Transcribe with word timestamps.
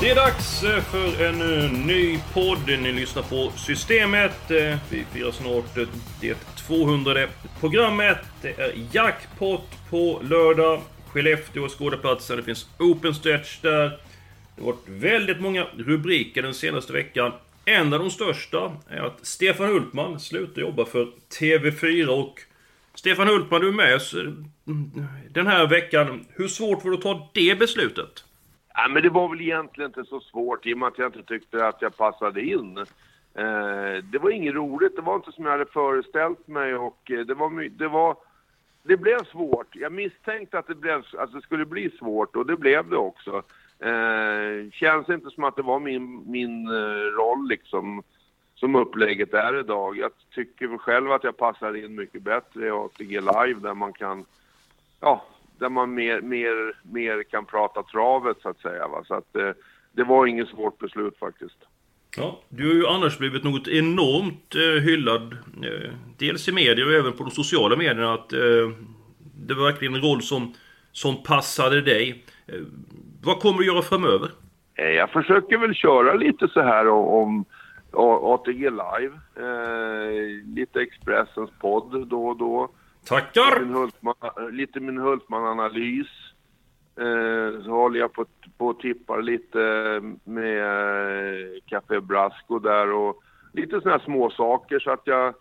Det 0.00 0.10
är 0.10 0.14
dags 0.14 0.62
eh, 0.62 0.82
för 0.82 1.24
en 1.24 1.40
eh, 1.40 1.72
ny 1.72 2.18
podd. 2.34 2.58
Ni 2.66 2.92
lyssnar 2.92 3.22
på 3.22 3.52
Systemet. 3.56 4.50
Eh, 4.50 4.76
vi 4.90 5.04
firar 5.12 5.30
snart 5.30 5.64
det 6.20 6.34
200 6.66 7.26
programmet. 7.60 8.18
Det 8.42 8.58
är 8.60 8.72
jackpot 8.92 9.62
på 9.90 10.20
lördag. 10.22 10.80
Skellefteå 11.08 11.64
är 11.64 11.68
skådeplatsen. 11.68 12.36
Det 12.36 12.42
finns 12.42 12.68
open 12.78 13.14
stretch 13.14 13.60
där. 13.60 13.88
Det 14.56 14.62
har 14.62 14.66
varit 14.66 14.88
väldigt 14.88 15.40
många 15.40 15.66
rubriker 15.76 16.42
den 16.42 16.54
senaste 16.54 16.92
veckan. 16.92 17.32
En 17.64 17.92
av 17.92 17.98
de 18.00 18.10
största 18.10 18.72
är 18.88 19.00
att 19.00 19.26
Stefan 19.26 19.68
Hultman 19.68 20.20
slutar 20.20 20.62
jobba 20.62 20.84
för 20.84 21.08
TV4 21.40 22.06
och 22.06 22.40
Stefan 22.94 23.28
Hultman, 23.28 23.60
du 23.60 23.68
är 23.68 23.72
med 23.72 23.96
oss 23.96 24.14
mm, 24.14 24.40
den 25.30 25.46
här 25.46 25.66
veckan. 25.66 26.26
Hur 26.28 26.48
svårt 26.48 26.84
var 26.84 26.90
det 26.90 26.96
att 26.96 27.02
ta 27.02 27.30
det 27.34 27.58
beslutet? 27.58 28.24
Ja, 28.82 28.88
men 28.88 29.02
det 29.02 29.10
var 29.10 29.28
väl 29.28 29.40
egentligen 29.40 29.90
inte 29.90 30.04
så 30.04 30.20
svårt 30.20 30.66
i 30.66 30.74
och 30.74 30.78
med 30.78 30.88
att 30.88 30.98
jag 30.98 31.08
inte 31.08 31.22
tyckte 31.22 31.66
att 31.66 31.82
jag 31.82 31.96
passade 31.96 32.40
in. 32.40 32.78
Eh, 33.34 34.04
det 34.12 34.18
var 34.20 34.30
inget 34.30 34.54
roligt, 34.54 34.96
det 34.96 35.02
var 35.02 35.14
inte 35.14 35.32
som 35.32 35.44
jag 35.44 35.52
hade 35.52 35.66
föreställt 35.66 36.48
mig 36.48 36.74
och 36.74 37.10
eh, 37.10 37.20
det 37.20 37.34
var, 37.34 37.68
det 37.68 37.88
var... 37.88 38.16
Det 38.82 38.96
blev 38.96 39.24
svårt. 39.24 39.76
Jag 39.76 39.92
misstänkte 39.92 40.58
att 40.58 40.66
det, 40.66 40.74
blev, 40.74 41.04
att 41.18 41.32
det 41.32 41.42
skulle 41.42 41.64
bli 41.64 41.90
svårt 41.90 42.36
och 42.36 42.46
det 42.46 42.56
blev 42.56 42.88
det 42.88 42.96
också. 42.96 43.42
Eh, 43.78 44.70
känns 44.72 45.08
inte 45.08 45.30
som 45.30 45.44
att 45.44 45.56
det 45.56 45.62
var 45.62 45.80
min, 45.80 46.30
min 46.30 46.66
eh, 46.66 47.04
roll 47.16 47.48
liksom 47.48 48.02
som 48.54 48.74
upplägget 48.74 49.34
är 49.34 49.60
idag. 49.60 49.98
Jag 49.98 50.10
tycker 50.34 50.66
väl 50.66 50.78
själv 50.78 51.12
att 51.12 51.24
jag 51.24 51.36
passar 51.36 51.84
in 51.84 51.94
mycket 51.94 52.22
bättre 52.22 52.66
i 52.66 52.70
ATG 52.70 53.20
Live 53.20 53.60
där 53.60 53.74
man 53.74 53.92
kan 53.92 54.24
ja, 55.00 55.24
där 55.60 55.68
man 55.68 55.94
mer, 55.94 56.20
mer, 56.20 56.74
mer 56.82 57.22
kan 57.22 57.46
prata 57.46 57.82
travet 57.82 58.36
så 58.42 58.48
att 58.48 58.60
säga. 58.60 58.88
Va? 58.88 59.04
Så 59.06 59.14
att 59.14 59.36
eh, 59.36 59.50
det 59.92 60.04
var 60.04 60.26
inget 60.26 60.48
svårt 60.48 60.78
beslut 60.78 61.18
faktiskt. 61.18 61.58
Ja, 62.16 62.40
du 62.48 62.66
har 62.66 62.74
ju 62.74 62.86
annars 62.86 63.18
blivit 63.18 63.44
något 63.44 63.68
enormt 63.68 64.54
eh, 64.54 64.82
hyllad. 64.82 65.32
Eh, 65.62 65.90
dels 66.18 66.48
i 66.48 66.52
media 66.52 66.86
och 66.86 66.92
även 66.92 67.12
på 67.12 67.24
de 67.24 67.30
sociala 67.30 67.76
medierna. 67.76 68.14
Att 68.14 68.32
eh, 68.32 68.70
det 69.46 69.54
var 69.54 69.64
verkligen 69.64 69.94
en 69.94 70.02
roll 70.02 70.22
som, 70.22 70.54
som 70.92 71.22
passade 71.22 71.80
dig. 71.80 72.24
Eh, 72.46 72.60
vad 73.22 73.40
kommer 73.40 73.58
du 73.58 73.66
göra 73.66 73.82
framöver? 73.82 74.28
Eh, 74.74 74.90
jag 74.90 75.10
försöker 75.10 75.58
väl 75.58 75.74
köra 75.74 76.14
lite 76.14 76.48
så 76.48 76.60
här 76.60 76.88
om, 76.88 77.44
ATG 78.22 78.70
Live. 78.70 79.20
Lite 80.56 80.80
Expressens 80.80 81.50
podd 81.60 82.08
då 82.08 82.28
och 82.28 82.38
då. 82.38 82.70
Tackar! 83.04 83.60
Min 83.60 83.74
Hultman, 83.74 84.14
lite 84.50 84.80
min 84.80 84.98
Hultman-analys. 84.98 86.08
Eh, 86.96 87.64
så 87.64 87.70
håller 87.70 88.00
jag 88.00 88.12
på, 88.12 88.24
på 88.58 88.66
och 88.66 88.80
tippar 88.80 89.22
lite 89.22 89.58
med 90.24 90.60
eh, 90.60 91.60
Café 91.66 92.00
Brasco 92.00 92.58
där 92.58 92.92
och 92.92 93.22
lite 93.52 93.80
sådana 93.80 93.90
här 93.98 94.04
små 94.04 94.30
saker 94.30 94.78
så 94.78 94.90
att 94.90 95.02
jag 95.04 95.34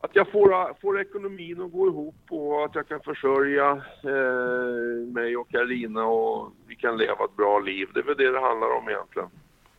att 0.00 0.16
jag 0.16 0.30
får, 0.30 0.80
får 0.80 1.00
ekonomin 1.00 1.60
att 1.60 1.72
gå 1.72 1.86
ihop 1.86 2.16
och 2.28 2.64
att 2.64 2.74
jag 2.74 2.88
kan 2.88 3.00
försörja 3.00 3.70
eh, 4.02 5.12
mig 5.12 5.36
och 5.36 5.50
Karina 5.50 6.04
och 6.04 6.52
vi 6.66 6.76
kan 6.76 6.98
leva 6.98 7.24
ett 7.24 7.36
bra 7.36 7.58
liv. 7.58 7.88
Det 7.94 8.00
är 8.00 8.04
väl 8.04 8.16
det 8.16 8.32
det 8.32 8.40
handlar 8.40 8.76
om 8.78 8.88
egentligen. 8.88 9.28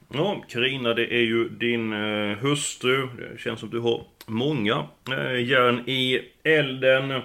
Ja, 0.09 0.43
Carina 0.47 0.93
det 0.93 1.13
är 1.13 1.23
ju 1.23 1.49
din 1.49 1.93
eh, 1.93 2.37
hustru. 2.37 3.07
Det 3.17 3.39
känns 3.39 3.59
som 3.59 3.69
du 3.69 3.79
har 3.79 4.01
många 4.27 4.85
eh, 5.11 5.49
järn 5.49 5.89
i 5.89 6.21
elden. 6.43 7.21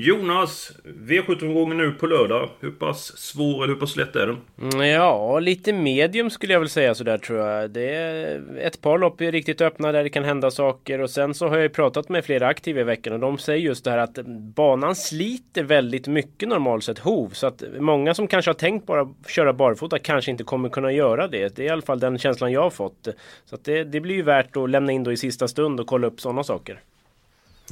Jonas, 0.00 0.72
V75-gången 0.84 1.76
nu 1.78 1.92
på 1.92 2.06
lördag. 2.06 2.48
Hur 2.60 2.70
pass 2.70 3.18
svår 3.18 3.64
eller 3.64 3.74
hur 3.74 3.80
pass 3.80 3.96
lätt 3.96 4.16
är 4.16 4.26
den? 4.26 4.36
Mm, 4.72 4.86
Ja, 4.90 5.38
lite 5.38 5.72
medium 5.72 6.30
skulle 6.30 6.52
jag 6.52 6.60
väl 6.60 6.68
säga 6.68 6.94
sådär 6.94 7.18
tror 7.18 7.38
jag. 7.38 7.70
Det 7.70 7.94
är 7.94 8.42
ett 8.58 8.80
par 8.80 8.98
lopp 8.98 9.20
är 9.20 9.32
riktigt 9.32 9.60
öppna 9.60 9.92
där 9.92 10.02
det 10.02 10.10
kan 10.10 10.24
hända 10.24 10.50
saker 10.50 11.00
och 11.00 11.10
sen 11.10 11.34
så 11.34 11.48
har 11.48 11.56
jag 11.56 11.62
ju 11.62 11.68
pratat 11.68 12.08
med 12.08 12.24
flera 12.24 12.46
aktiva 12.46 12.80
i 12.80 12.84
veckan 12.84 13.12
och 13.12 13.20
de 13.20 13.38
säger 13.38 13.60
just 13.60 13.84
det 13.84 13.90
här 13.90 13.98
att 13.98 14.18
banan 14.54 14.94
sliter 14.96 15.62
väldigt 15.62 16.06
mycket 16.06 16.48
normalt 16.48 16.84
sett 16.84 16.98
hov 16.98 17.28
så 17.28 17.46
att 17.46 17.62
många 17.78 18.14
som 18.14 18.26
kanske 18.26 18.48
har 18.48 18.54
tänkt 18.54 18.86
bara 18.86 19.08
köra 19.28 19.52
barfota 19.52 19.98
kanske 19.98 20.30
inte 20.30 20.44
kommer 20.44 20.68
kunna 20.68 20.92
göra 20.92 21.28
det. 21.28 21.56
Det 21.56 21.62
är 21.62 21.66
i 21.66 21.70
alla 21.70 21.82
fall 21.82 22.00
den 22.00 22.18
känslan 22.18 22.52
jag 22.52 22.62
har 22.62 22.70
fått. 22.70 23.08
Så 23.44 23.54
att 23.54 23.64
det, 23.64 23.84
det 23.84 24.00
blir 24.00 24.14
ju 24.14 24.22
värt 24.22 24.56
att 24.56 24.70
lämna 24.70 24.92
in 24.92 25.04
då 25.04 25.12
i 25.12 25.16
sista 25.16 25.48
stund 25.48 25.80
och 25.80 25.86
kolla 25.86 26.06
upp 26.06 26.20
sådana 26.20 26.44
saker. 26.44 26.80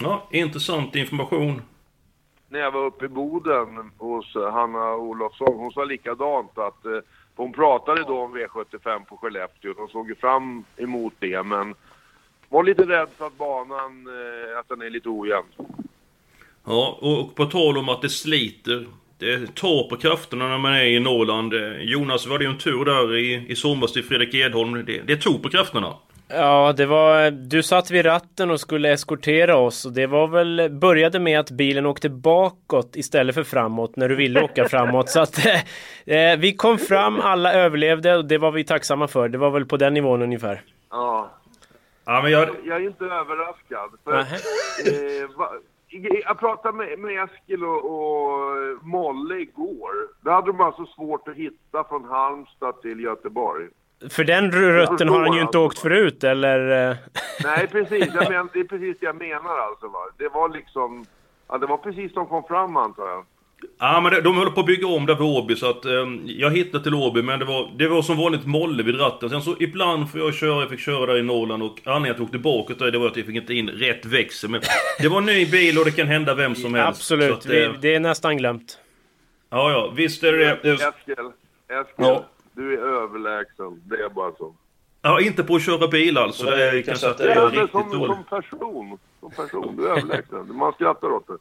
Ja, 0.01 0.29
intressant 0.33 0.97
information 0.97 1.63
när 2.49 2.61
jag 2.61 2.71
var 2.71 2.85
uppe 2.85 3.05
i 3.05 3.09
Boden 3.09 3.91
hos 3.99 4.37
eh, 4.37 4.53
Hanna 4.53 4.95
Olofsson, 4.95 5.59
hon 5.59 5.73
sa 5.73 5.85
likadant 5.85 6.59
att 6.59 6.85
eh, 6.85 6.99
hon 7.37 7.53
pratade 7.53 8.03
då 8.03 8.19
om 8.19 8.37
V75 8.37 9.05
på 9.05 9.17
Skellefteå. 9.17 9.75
hon 9.77 9.89
såg 9.89 10.09
ju 10.09 10.15
fram 10.15 10.65
emot 10.77 11.15
det 11.19 11.43
men 11.43 11.75
var 12.49 12.63
lite 12.63 12.83
rädd 12.83 13.09
för 13.19 13.27
att 13.27 13.39
banan, 13.39 14.07
eh, 14.07 14.59
att 14.59 14.69
den 14.69 14.83
är 14.83 14.91
lite 14.91 15.09
ojämn. 15.09 15.47
Ja, 16.65 16.99
och 17.01 17.35
på 17.35 17.45
tal 17.45 17.79
om 17.79 17.89
att 17.89 18.03
det 18.03 18.09
sliter. 18.09 18.87
Det 19.19 19.55
tar 19.55 19.89
på 19.89 19.97
krafterna 19.97 20.49
när 20.49 20.59
man 20.59 20.73
är 20.73 20.85
i 20.85 21.01
Norrland. 21.01 21.55
Eh, 21.55 21.81
Jonas, 21.81 22.27
var 22.27 22.39
det 22.39 22.45
ju 22.45 22.51
en 22.51 22.59
tur 22.59 22.85
där 22.85 23.17
i, 23.17 23.47
i 23.49 23.57
somras 23.57 23.93
till 23.93 24.05
Fredrik 24.05 24.35
Edholm. 24.35 24.85
Det, 24.87 25.01
det 25.07 25.17
tog 25.17 25.43
på 25.43 25.49
krafterna. 25.49 25.95
Ja, 26.29 26.75
det 26.77 26.87
var... 26.87 27.31
Du 27.31 27.63
satt 27.63 27.91
vid 27.91 28.07
ratten 28.07 28.51
och 28.51 28.61
skulle 28.61 28.93
eskortera 28.93 29.57
oss 29.57 29.85
och 29.85 29.93
det 29.93 30.07
var 30.07 30.29
väl... 30.29 30.69
Började 30.71 31.19
med 31.19 31.41
att 31.41 31.51
bilen 31.51 31.87
åkte 31.87 32.09
bakåt 32.09 32.97
istället 32.97 33.35
för 33.35 33.45
framåt 33.45 33.97
när 33.97 34.09
du 34.09 34.17
ville 34.17 34.43
åka 34.43 34.65
framåt. 34.69 35.11
Så 35.11 35.21
att 35.21 35.47
eh, 36.07 36.37
vi 36.39 36.57
kom 36.57 36.79
fram, 36.79 37.21
alla 37.21 37.53
överlevde 37.53 38.17
och 38.17 38.25
det 38.25 38.39
var 38.39 38.51
vi 38.51 38.65
tacksamma 38.65 39.09
för. 39.09 39.29
Det 39.29 39.39
var 39.39 39.51
väl 39.51 39.67
på 39.67 39.77
den 39.77 39.95
nivån 39.95 40.23
ungefär. 40.23 40.63
Ja, 40.91 41.31
Ja, 42.07 42.21
men 42.23 42.33
jag... 42.33 42.49
jag 42.65 42.77
är 42.77 42.87
inte 42.87 43.05
överraskad. 43.05 43.91
För, 44.05 44.19
eh, 44.19 45.37
va, 45.37 45.53
jag 46.25 46.39
pratade 46.39 46.77
med, 46.77 46.99
med 46.99 47.25
Eskil 47.25 47.65
och, 47.65 47.85
och 47.85 48.87
Molle 48.87 49.35
igår. 49.35 49.93
Då 50.21 50.31
hade 50.31 50.47
de 50.47 50.61
alltså 50.61 50.87
svårt 50.87 51.29
att 51.29 51.37
hitta 51.37 51.85
från 51.85 52.05
Halmstad 52.05 52.83
till 52.83 53.01
Göteborg. 53.01 53.69
För 54.11 54.25
den 54.25 54.53
rutten 54.53 55.09
har 55.09 55.21
han 55.21 55.33
ju 55.37 55.41
inte 55.41 55.59
åkt 55.59 55.79
förut 55.79 56.25
eller? 56.25 56.91
eh? 56.91 56.97
Nej, 57.45 57.67
precis. 57.67 58.15
Jag 58.15 58.31
men, 58.31 58.49
det 58.53 58.61
är 58.61 58.65
precis 58.65 58.99
det 59.01 59.07
jag 59.07 59.17
menar 59.17 59.59
alltså. 59.59 59.89
Va? 59.89 59.99
Det 60.19 60.29
var 60.29 60.49
liksom... 60.49 61.05
Ja, 61.49 61.59
det 61.59 61.67
var 61.67 61.77
precis 61.77 62.15
de 62.15 62.27
kom 62.27 62.43
fram 62.43 62.77
antar 62.77 63.09
jag. 63.09 63.25
Ja 63.79 64.01
men 64.01 64.13
de, 64.13 64.21
de 64.21 64.37
håller 64.37 64.51
på 64.51 64.61
att 64.61 64.67
bygga 64.67 64.87
om 64.87 65.07
där 65.07 65.15
vid 65.15 65.23
Åby 65.23 65.57
så 65.57 65.71
att 65.71 65.85
eh, 65.85 65.93
jag 66.25 66.51
hittade 66.57 66.85
till 66.85 66.95
Åby 66.95 67.23
men 67.23 67.39
det 67.39 67.45
var, 67.45 67.71
det 67.79 67.89
var 67.89 68.03
som 68.03 68.17
vanligt 68.17 68.47
molle 68.47 68.83
vid 68.83 69.01
ratten. 69.01 69.31
Sen 69.31 69.43
så 69.43 69.57
ibland 69.61 70.11
får 70.11 70.21
jag 70.21 70.35
köra, 70.35 70.61
jag 70.61 70.71
fick 70.71 70.81
köra 70.81 71.07
där 71.07 71.19
i 71.19 71.23
Norrland 71.23 71.63
och 71.63 71.81
anledningen 71.85 72.11
att 72.11 72.19
jag 72.19 72.25
åkte 72.25 72.39
bakåt 72.39 72.79
där 72.79 72.91
det 72.91 72.99
var 72.99 73.07
att 73.07 73.17
jag 73.17 73.27
fick 73.27 73.37
inte 73.37 73.55
in 73.55 73.69
rätt 73.69 74.07
växel. 74.07 74.51
Men 74.51 74.61
det 75.01 75.09
var 75.09 75.19
en 75.19 75.27
ny 75.27 75.47
bil 75.47 75.79
och 75.79 75.85
det 75.85 75.91
kan 75.91 76.07
hända 76.07 76.35
vem 76.35 76.55
som 76.55 76.75
helst. 76.75 77.03
Så 77.03 77.15
Absolut, 77.15 77.39
att, 77.39 77.47
vi, 77.47 77.65
eh, 77.65 77.73
det 77.81 77.95
är 77.95 78.01
nästan 78.01 78.37
glömt. 78.37 78.79
Ja 79.51 79.71
ja, 79.71 79.93
visst 79.97 80.23
är 80.23 80.33
det 80.33 80.39
det. 80.63 80.71
Eskil, 80.73 80.85
Eskil, 81.69 81.95
Ja. 81.97 82.25
Du 82.57 82.75
är 82.75 82.79
överlägsen. 82.79 83.83
Det 83.85 83.97
är 83.97 84.09
bara 84.09 84.33
så. 84.33 84.55
Ja, 85.03 85.21
inte 85.21 85.43
på 85.45 85.57
att 85.57 85.63
köra 85.63 85.89
bil 85.89 86.19
alltså. 86.19 86.45
Det 86.45 86.71
är 86.71 86.83
kanske 86.83 87.11
att 87.11 87.19
det 87.19 87.33
är 87.33 87.51
riktigt 87.51 87.71
som, 87.71 87.91
dåligt. 87.91 88.17
som 88.17 88.25
person. 88.25 88.99
Som 89.21 89.31
person. 89.31 89.77
Du 89.77 89.87
är 89.87 89.91
överlägsen. 89.91 90.57
Man 90.57 90.73
skrattar 90.73 91.09
åt 91.13 91.27
det. 91.27 91.39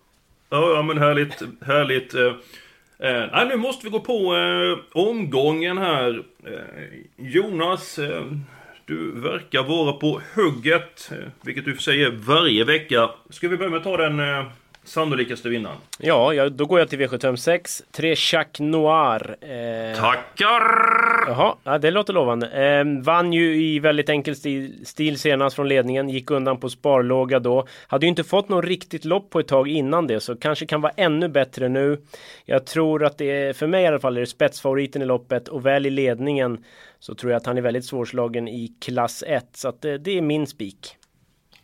Ja, 0.50 0.76
ja 0.76 0.82
men 0.82 0.98
härligt, 0.98 1.44
härligt. 1.62 2.14
Eh, 2.14 3.42
eh, 3.42 3.48
nu 3.48 3.56
måste 3.56 3.86
vi 3.86 3.92
gå 3.92 4.00
på 4.00 4.36
eh, 4.36 5.02
omgången 5.02 5.78
här. 5.78 6.24
Eh, 6.44 6.56
Jonas, 7.16 8.00
eh, 8.00 8.24
du 8.86 9.12
verkar 9.12 9.64
vara 9.64 9.94
på 9.94 10.22
hugget, 10.36 11.12
eh, 11.12 11.28
vilket 11.42 11.66
du 11.66 11.78
säger 11.78 12.12
varje 12.12 12.64
vecka. 12.64 13.10
Ska 13.30 13.48
vi 13.48 13.58
börja 13.58 13.70
med 13.72 13.78
att 13.78 13.84
ta 13.84 13.98
den, 13.98 14.20
eh, 14.86 14.90
sannolikaste 14.90 15.50
vinnaren? 15.50 15.78
Ja, 16.00 16.34
ja, 16.34 16.50
då 16.50 16.66
går 16.66 16.80
jag 16.80 16.90
till 16.90 17.00
V756. 17.00 17.84
Tre 17.92 18.16
Chac 18.16 18.48
Noir. 18.60 19.36
Eh, 19.42 20.00
Tackar! 20.00 21.26
Jaha, 21.28 21.56
ja, 21.64 21.78
det 21.78 21.92
låter 21.92 22.14
lovande. 22.14 22.48
Eh, 22.48 23.04
vann 23.04 23.34
ju 23.34 23.56
i 23.56 23.80
väldigt 23.80 24.10
enkel 24.10 24.36
stil, 24.36 24.86
stil 24.86 25.20
senast 25.20 25.56
från 25.56 25.68
ledningen. 25.68 26.10
Gick 26.10 26.32
undan 26.32 26.60
på 26.60 26.70
sparlåga 26.70 27.40
då. 27.40 27.68
Hade 27.88 28.06
ju 28.06 28.10
inte 28.10 28.24
fått 28.24 28.50
någon 28.50 28.64
riktigt 28.64 29.06
lopp 29.06 29.30
på 29.30 29.40
ett 29.40 29.48
tag 29.48 29.68
innan 29.68 30.08
det, 30.08 30.20
så 30.20 30.36
kanske 30.36 30.66
kan 30.66 30.82
vara 30.82 30.94
ännu 30.98 31.28
bättre 31.28 31.70
nu. 31.70 32.02
Jag 32.46 32.66
tror 32.66 33.04
att 33.06 33.18
det 33.18 33.32
är, 33.32 33.54
för 33.54 33.68
mig 33.68 33.84
i 33.84 33.88
alla 33.88 34.00
fall, 34.00 34.18
är 34.18 34.22
det 34.22 34.28
spetsfavoriten 34.28 35.02
i 35.02 35.06
loppet 35.06 35.48
och 35.48 35.66
väl 35.66 35.86
i 35.86 35.90
ledningen 35.90 36.64
så 37.00 37.16
tror 37.16 37.32
jag 37.32 37.38
att 37.38 37.46
han 37.46 37.58
är 37.58 37.62
väldigt 37.62 37.86
svårslagen 37.86 38.48
i 38.48 38.76
klass 38.82 39.24
1. 39.28 39.46
Så 39.54 39.68
att 39.68 39.82
det, 39.82 39.98
det 39.98 40.18
är 40.18 40.22
min 40.22 40.48
spik. 40.48 40.96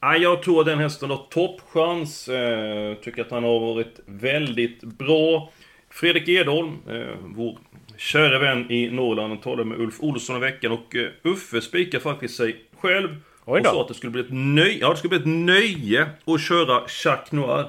Ja, 0.02 0.18
jag 0.18 0.44
tror 0.44 0.60
att 0.60 0.66
den 0.66 0.80
hästen 0.80 1.10
har 1.10 1.28
toppchans. 1.30 2.28
Eh, 2.28 2.96
tycker 2.96 3.22
att 3.22 3.32
han 3.32 3.44
har 3.44 3.60
varit 3.60 4.00
väldigt 4.06 4.84
bra. 4.84 5.52
Fredrik 5.90 6.28
Edholm, 6.28 6.78
eh, 6.90 7.16
vår 7.22 7.58
kära 7.98 8.40
vän 8.40 8.72
i 8.72 8.90
Norrland, 8.90 9.42
talade 9.42 9.66
med 9.66 9.80
Ulf 9.80 10.00
Olsson 10.00 10.38
i 10.38 10.40
veckan 10.40 10.72
och 10.72 10.96
eh, 10.96 11.10
Uffe 11.24 11.62
spikar 11.62 12.00
faktiskt 12.00 12.38
sig 12.38 12.66
själv. 12.78 13.16
Och 13.44 13.58
sa 13.66 13.82
att 13.82 13.88
det 13.88 13.94
skulle 13.94 14.12
bli 14.12 14.22
ett 14.22 14.32
nöje, 14.32 14.78
ja, 14.78 14.90
det 14.90 14.98
skulle 14.98 15.20
bli 15.20 15.20
ett 15.20 15.46
nöje 15.46 16.10
att 16.26 16.42
köra 16.42 16.82
Jacques 17.06 17.32
Noir. 17.32 17.66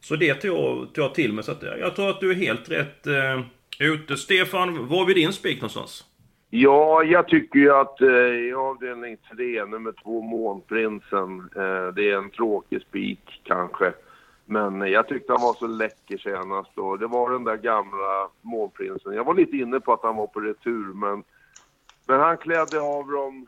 Så 0.00 0.16
det 0.16 0.34
tar 0.34 0.48
jag, 0.48 0.94
tar 0.94 1.02
jag 1.02 1.14
till 1.14 1.32
mig. 1.32 1.44
Så 1.44 1.52
att, 1.52 1.62
jag 1.62 1.96
tror 1.96 2.10
att 2.10 2.20
du 2.20 2.30
är 2.30 2.34
helt 2.34 2.70
rätt 2.70 3.06
eh, 3.06 3.40
ute. 3.78 4.16
Stefan, 4.16 4.88
var 4.88 5.10
är 5.10 5.14
din 5.14 5.32
spik 5.32 5.56
någonstans? 5.56 6.04
Ja, 6.56 7.02
jag 7.02 7.28
tycker 7.28 7.58
ju 7.58 7.72
att 7.74 8.00
eh, 8.00 8.08
i 8.48 8.54
avdelning 8.54 9.16
3, 9.36 9.64
nummer 9.64 9.92
2, 9.92 10.20
Månprinsen, 10.20 11.50
eh, 11.56 11.94
det 11.94 12.10
är 12.10 12.16
en 12.16 12.30
tråkig 12.30 12.82
spik 12.82 13.40
kanske. 13.44 13.92
Men 14.44 14.82
eh, 14.82 14.88
jag 14.88 15.08
tyckte 15.08 15.32
han 15.32 15.42
var 15.42 15.54
så 15.54 15.66
läcker 15.66 16.18
senast 16.18 16.78
och 16.78 16.98
det 16.98 17.06
var 17.06 17.30
den 17.30 17.44
där 17.44 17.56
gamla 17.56 18.28
Månprinsen. 18.42 19.14
Jag 19.14 19.24
var 19.24 19.34
lite 19.34 19.56
inne 19.56 19.80
på 19.80 19.92
att 19.92 20.02
han 20.02 20.16
var 20.16 20.26
på 20.26 20.40
retur 20.40 20.92
men, 20.94 21.24
men 22.06 22.20
han 22.20 22.36
klädde 22.36 22.80
av 22.80 23.10
dem 23.10 23.46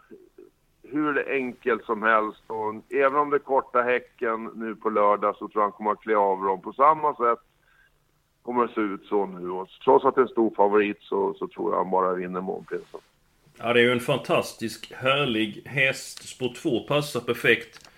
hur 0.83 1.31
enkelt 1.31 1.85
som 1.85 2.03
helst 2.03 2.43
och 2.47 2.75
även 2.95 3.19
om 3.19 3.31
det 3.31 3.37
är 3.37 3.39
korta 3.39 3.83
häcken 3.83 4.51
nu 4.55 4.75
på 4.75 4.91
lördag 4.91 5.37
så 5.37 5.49
tror 5.49 5.63
jag 5.63 5.63
han 5.63 5.73
kommer 5.73 5.93
att 5.93 6.01
klä 6.01 6.17
av 6.17 6.43
dem 6.43 6.61
på 6.61 6.73
samma 6.73 7.15
sätt 7.15 7.41
kommer 8.47 8.67
det 8.67 8.75
se 8.75 8.81
ut 8.81 9.07
så 9.09 9.27
nu. 9.27 9.51
Och 9.51 9.69
trots 9.85 10.05
att 10.05 10.15
det 10.15 10.21
är 10.21 10.23
en 10.23 10.29
stor 10.29 10.55
favorit 10.57 10.99
så, 11.01 11.35
så 11.35 11.49
tror 11.49 11.73
jag 11.73 11.79
han 11.79 11.91
bara 11.91 12.15
vinner 12.15 12.41
Månprinsen. 12.41 13.01
Ja, 13.59 13.73
det 13.73 13.81
är 13.81 13.85
ju 13.85 13.93
en 13.93 14.01
fantastisk, 14.01 14.93
härlig 14.93 15.63
häst. 15.65 16.29
Spår 16.29 16.55
2 16.63 16.81
passar 16.81 17.21
perfekt. 17.21 17.91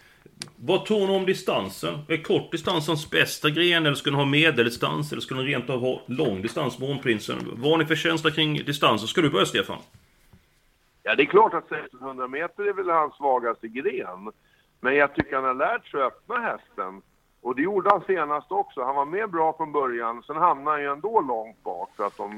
Vad 0.56 0.84
tror 0.84 1.06
ni 1.06 1.16
om 1.16 1.26
distansen? 1.26 1.94
Är 2.08 2.22
kort 2.22 2.50
distans 2.52 2.86
hans 2.86 3.10
bästa 3.10 3.50
gren, 3.50 3.86
eller 3.86 3.94
skulle 3.94 4.16
den 4.16 4.24
ha 4.24 4.30
medeldistans, 4.30 5.12
eller 5.12 5.20
skulle 5.20 5.40
den 5.40 5.46
rent 5.46 5.70
av 5.70 5.80
ha 5.80 6.02
lång 6.06 6.42
distans, 6.42 6.78
Månprinsen? 6.78 7.38
Vad 7.56 7.70
har 7.70 7.78
ni 7.78 7.84
för 7.84 7.94
känsla 7.94 8.30
kring 8.30 8.54
distansen? 8.54 9.08
Ska 9.08 9.20
du 9.20 9.30
börja, 9.30 9.46
Stefan? 9.46 9.78
Ja, 11.02 11.14
det 11.14 11.22
är 11.22 11.26
klart 11.26 11.54
att 11.54 11.72
1600 11.72 12.28
meter 12.28 12.68
är 12.68 12.72
väl 12.72 12.90
hans 12.90 13.14
svagaste 13.14 13.68
gren. 13.68 14.32
Men 14.80 14.94
jag 14.94 15.14
tycker 15.14 15.36
han 15.36 15.44
har 15.44 15.54
lärt 15.54 15.86
sig 15.86 16.02
att 16.02 16.12
öppna 16.12 16.36
hästen. 16.38 17.02
Och 17.43 17.56
det 17.56 17.62
gjorde 17.62 17.90
han 17.90 18.05
senast 18.06 18.52
också. 18.52 18.85
Han 18.85 18.94
var 18.94 19.05
med 19.05 19.31
bra 19.31 19.55
från 19.56 19.73
början, 19.73 20.23
sen 20.26 20.37
hamnade 20.37 20.70
han 20.70 20.82
ju 20.82 20.93
ändå 20.93 21.20
långt 21.20 21.62
bak 21.64 21.90
för 21.96 22.05
att 22.05 22.17
de, 22.17 22.29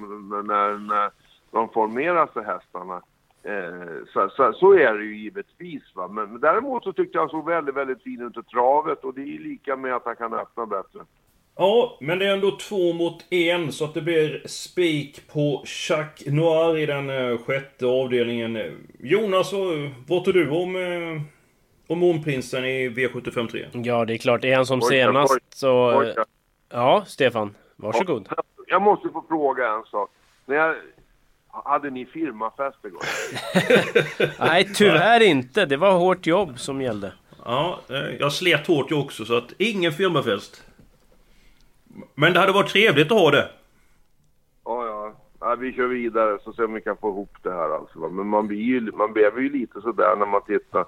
när, 0.46 0.78
när 0.78 1.10
de 1.50 1.68
formerar 1.68 2.26
sig 2.26 2.44
hästarna. 2.44 3.02
Eh, 3.42 4.04
så, 4.12 4.28
så, 4.28 4.52
så 4.52 4.72
är 4.72 4.94
det 4.94 5.04
ju 5.04 5.16
givetvis. 5.16 5.82
Va? 5.94 6.08
Men, 6.08 6.30
men 6.30 6.40
däremot 6.40 6.84
så 6.84 6.92
tyckte 6.92 7.16
jag 7.16 7.22
han 7.22 7.30
såg 7.30 7.46
väldigt, 7.46 7.76
väldigt 7.76 8.02
fin 8.02 8.22
ut 8.22 8.36
i 8.36 8.50
travet 8.50 9.04
och 9.04 9.14
det 9.14 9.22
är 9.22 9.38
lika 9.38 9.76
med 9.76 9.94
att 9.94 10.04
han 10.04 10.16
kan 10.16 10.34
öppna 10.34 10.66
bättre. 10.66 11.00
Ja, 11.56 11.98
men 12.00 12.18
det 12.18 12.26
är 12.26 12.32
ändå 12.32 12.50
två 12.50 12.92
mot 12.92 13.32
en, 13.32 13.72
så 13.72 13.84
att 13.84 13.94
det 13.94 14.02
blir 14.02 14.42
spik 14.46 15.32
på 15.32 15.64
Jacques 15.88 16.26
Noir 16.26 16.78
i 16.78 16.86
den 16.86 17.10
eh, 17.10 17.38
sjätte 17.38 17.86
avdelningen. 17.86 18.58
Jonas, 18.98 19.52
vad, 19.52 19.90
vad 20.08 20.24
tror 20.24 20.34
du 20.34 20.50
om, 20.50 20.76
eh, 20.76 21.22
om 21.90 21.98
Månprinsen 21.98 22.64
i 22.64 22.88
V753? 22.88 23.66
Ja, 23.72 24.04
det 24.04 24.14
är 24.14 24.18
klart. 24.18 24.44
Är 24.44 24.56
han 24.56 24.66
som 24.66 24.80
Oj, 24.82 24.88
senast 24.88 25.34
oj, 25.34 25.40
så... 25.54 25.98
oj. 25.98 26.14
Ja, 26.68 27.04
Stefan. 27.06 27.54
Varsågod. 27.76 28.28
Jag 28.66 28.82
måste 28.82 29.08
få 29.08 29.24
fråga 29.28 29.68
en 29.68 29.84
sak. 29.84 30.10
När 30.46 30.56
jag, 30.56 30.76
hade 31.48 31.90
ni 31.90 32.06
firmafest 32.06 32.84
igår? 32.84 33.02
Nej, 34.46 34.74
tyvärr 34.74 35.20
inte. 35.20 35.66
Det 35.66 35.76
var 35.76 35.92
hårt 35.92 36.26
jobb 36.26 36.58
som 36.58 36.82
gällde. 36.82 37.12
Ja, 37.44 37.80
eh, 37.88 38.14
jag 38.20 38.32
slet 38.32 38.66
hårt 38.66 38.90
jag 38.90 39.00
också, 39.00 39.24
så 39.24 39.36
att 39.36 39.52
ingen 39.58 39.92
firmafest. 39.92 40.64
Men 42.14 42.32
det 42.32 42.40
hade 42.40 42.52
varit 42.52 42.70
trevligt 42.70 43.12
att 43.12 43.18
ha 43.18 43.30
det. 43.30 43.48
Ja, 44.64 44.86
ja. 44.86 45.14
ja 45.40 45.54
vi 45.54 45.72
kör 45.72 45.86
vidare 45.86 46.38
så 46.44 46.52
ser 46.52 46.62
vi 46.62 46.66
om 46.66 46.74
vi 46.74 46.80
kan 46.80 46.96
få 46.96 47.08
ihop 47.08 47.36
det 47.42 47.52
här 47.52 47.74
alltså. 47.74 47.98
Men 47.98 48.26
man 48.26 48.46
blir 48.46 48.62
ju, 48.62 48.92
man 48.92 49.12
blir 49.12 49.40
ju 49.40 49.52
lite 49.52 49.80
sådär 49.80 50.16
när 50.16 50.26
man 50.26 50.42
tittar. 50.42 50.86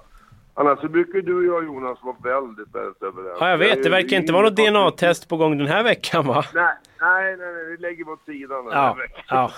Annars 0.55 0.79
så 0.79 0.87
brukar 0.89 1.21
du 1.21 1.35
och 1.37 1.43
jag 1.57 1.65
Jonas 1.65 1.99
vara 2.03 2.15
väldigt, 2.23 2.75
väldigt 2.75 3.03
överens. 3.03 3.37
Ja, 3.39 3.49
jag 3.49 3.57
vet. 3.57 3.83
Det 3.83 3.89
verkar 3.89 4.17
inte 4.17 4.33
vara 4.33 4.43
något 4.49 4.55
DNA-test 4.55 5.29
på 5.29 5.37
gång 5.37 5.57
den 5.57 5.67
här 5.67 5.83
veckan, 5.83 6.27
va? 6.27 6.45
Nej, 6.53 6.73
nej, 7.01 7.37
nej, 7.37 7.53
nej, 7.53 7.65
vi 7.65 7.77
lägger 7.77 8.09
åt 8.09 8.25
sidan 8.25 8.65
den 8.65 8.73
här 8.73 8.87
Ja. 8.87 8.93
veckan. 8.93 9.23
ja. 9.29 9.51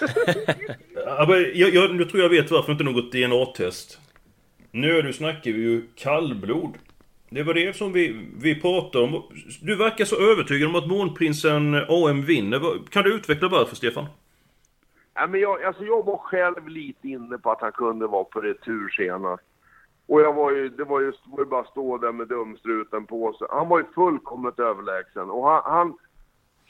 Ja, 1.05 1.25
men 1.29 1.37
jag, 1.53 1.69
jag, 1.69 1.95
nu 1.95 2.05
tror 2.05 2.23
jag 2.23 2.29
vet 2.29 2.51
varför 2.51 2.71
inte 2.71 2.83
något 2.83 3.11
DNA-test. 3.11 3.99
Nu 4.71 5.01
du 5.01 5.13
snackar 5.13 5.51
vi 5.51 5.61
ju 5.61 5.81
kallblod. 5.95 6.77
Det 7.29 7.43
var 7.43 7.53
det 7.53 7.75
som 7.75 7.93
vi, 7.93 8.27
vi 8.41 8.61
pratade 8.61 9.03
om. 9.03 9.23
Du 9.61 9.75
verkar 9.75 10.05
så 10.05 10.31
övertygad 10.31 10.69
om 10.69 10.75
att 10.75 10.87
Månprinsen 10.87 11.75
AM 11.89 12.21
vinner. 12.21 12.61
Kan 12.89 13.03
du 13.03 13.13
utveckla 13.15 13.47
varför, 13.47 13.75
Stefan? 13.75 14.05
Nej, 15.15 15.27
men 15.27 15.41
jag, 15.41 15.63
alltså 15.63 15.83
jag 15.83 16.05
var 16.05 16.17
själv 16.17 16.67
lite 16.67 17.07
inne 17.07 17.37
på 17.37 17.51
att 17.51 17.61
han 17.61 17.71
kunde 17.71 18.07
vara 18.07 18.23
på 18.23 18.41
retur 18.41 18.89
senast. 18.89 19.43
Och 20.07 20.21
jag 20.21 20.33
var 20.33 20.51
ju, 20.51 20.69
det 20.69 20.83
var 20.83 20.99
ju, 20.99 21.13
var 21.25 21.39
ju 21.39 21.45
bara 21.45 21.61
att 21.61 21.69
stå 21.69 21.97
där 21.97 22.11
med 22.11 22.27
dumstruten 22.27 23.05
på 23.05 23.33
sig. 23.33 23.47
Han 23.49 23.69
var 23.69 23.77
ju 23.77 23.85
fullkomligt 23.95 24.59
överlägsen. 24.59 25.29
Och 25.29 25.49
han, 25.49 25.61
han, 25.65 25.97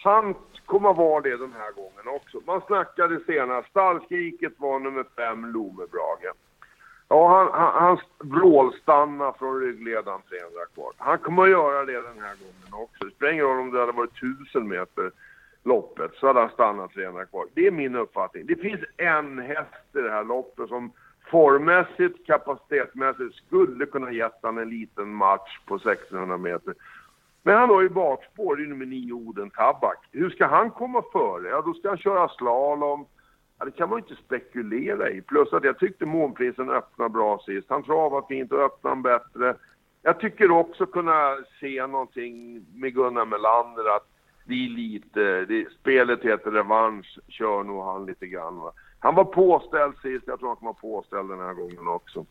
han 0.03 0.35
kommer 0.65 0.89
att 0.89 0.97
vara 0.97 1.21
det 1.21 1.37
den 1.37 1.53
här 1.53 1.71
gången 1.71 2.15
också. 2.15 2.41
Man 2.45 2.61
snackade 2.67 3.19
senast, 3.25 3.69
stallskriket 3.69 4.53
var 4.57 4.79
nummer 4.79 5.05
fem, 5.15 5.45
Lomebrage. 5.45 6.33
Ja, 7.07 7.27
han, 7.27 7.61
han, 7.61 7.83
han 7.83 7.97
vrålstanna 8.19 9.33
från 9.33 9.61
ryggledaren 9.61 10.21
300 10.29 10.59
kvar. 10.73 10.91
Han 10.97 11.17
kommer 11.17 11.43
att 11.43 11.49
göra 11.49 11.85
det 11.85 12.01
den 12.01 12.19
här 12.21 12.35
gången 12.35 12.83
också. 12.83 13.05
Det 13.05 13.11
spelar 13.11 13.33
ingen 13.33 13.45
roll 13.45 13.59
om 13.59 13.71
det 13.71 13.79
hade 13.79 13.91
varit 13.91 14.17
1000 14.17 14.67
meter 14.67 15.11
loppet 15.63 16.11
så 16.15 16.27
hade 16.27 16.39
han 16.39 16.49
stannat 16.49 16.93
300 16.93 17.25
kvar. 17.25 17.45
Det 17.53 17.67
är 17.67 17.71
min 17.71 17.95
uppfattning. 17.95 18.45
Det 18.45 18.55
finns 18.55 18.81
en 18.97 19.39
häst 19.39 19.95
i 19.95 20.01
det 20.01 20.11
här 20.11 20.23
loppet 20.23 20.69
som 20.69 20.91
formmässigt, 21.31 22.25
kapacitetsmässigt 22.25 23.35
skulle 23.35 23.85
kunna 23.85 24.11
gett 24.11 24.39
han 24.41 24.57
en 24.57 24.69
liten 24.69 25.13
match 25.13 25.59
på 25.65 25.75
1600 25.75 26.37
meter. 26.37 26.73
Men 27.43 27.57
han 27.57 27.69
har 27.69 27.81
ju 27.81 27.89
bakspår, 27.89 28.55
det 28.55 28.63
är 28.63 28.67
nummer 28.67 28.85
nio, 28.85 29.13
Oden 29.13 29.49
Tabak. 29.49 29.97
Hur 30.11 30.29
ska 30.29 30.45
han 30.45 30.71
komma 30.71 31.03
före? 31.11 31.49
Ja, 31.49 31.61
då 31.61 31.73
ska 31.73 31.89
han 31.89 31.97
köra 31.97 32.29
slalom. 32.29 33.05
Ja, 33.59 33.65
det 33.65 33.71
kan 33.71 33.89
man 33.89 33.99
ju 33.99 34.03
inte 34.03 34.23
spekulera 34.23 35.09
i. 35.09 35.21
Plus 35.21 35.53
att 35.53 35.63
jag 35.63 35.79
tyckte 35.79 36.05
Månprinsen 36.05 36.69
öppnade 36.69 37.09
bra 37.09 37.41
sist. 37.45 37.69
Han 37.69 37.83
travade 37.83 38.27
fint 38.27 38.51
och 38.51 38.59
öppnade 38.59 39.01
bättre. 39.01 39.55
Jag 40.01 40.19
tycker 40.19 40.51
också 40.51 40.85
kunna 40.85 41.37
se 41.59 41.87
någonting 41.87 42.65
med 42.73 42.93
Gunnar 42.93 43.25
Melander 43.25 43.95
att 43.95 44.07
det 44.45 44.65
är 44.65 44.69
lite, 44.69 45.45
det, 45.45 45.71
spelet 45.79 46.23
heter 46.23 46.51
revansch, 46.51 47.19
kör 47.27 47.63
nog 47.63 47.83
han 47.83 48.05
lite 48.05 48.27
grann 48.27 48.59
va. 48.59 48.71
Han 49.05 49.15
var 49.15 49.23
påställd 49.25 49.93
sist, 50.01 50.23
jag 50.27 50.39
tror 50.39 50.47
han 50.49 50.57
kommer 50.57 50.75
vara 50.81 50.93
påställd 51.01 51.29
den 51.29 51.39
här 51.39 51.53
gången 51.53 51.87
också. 51.87 52.25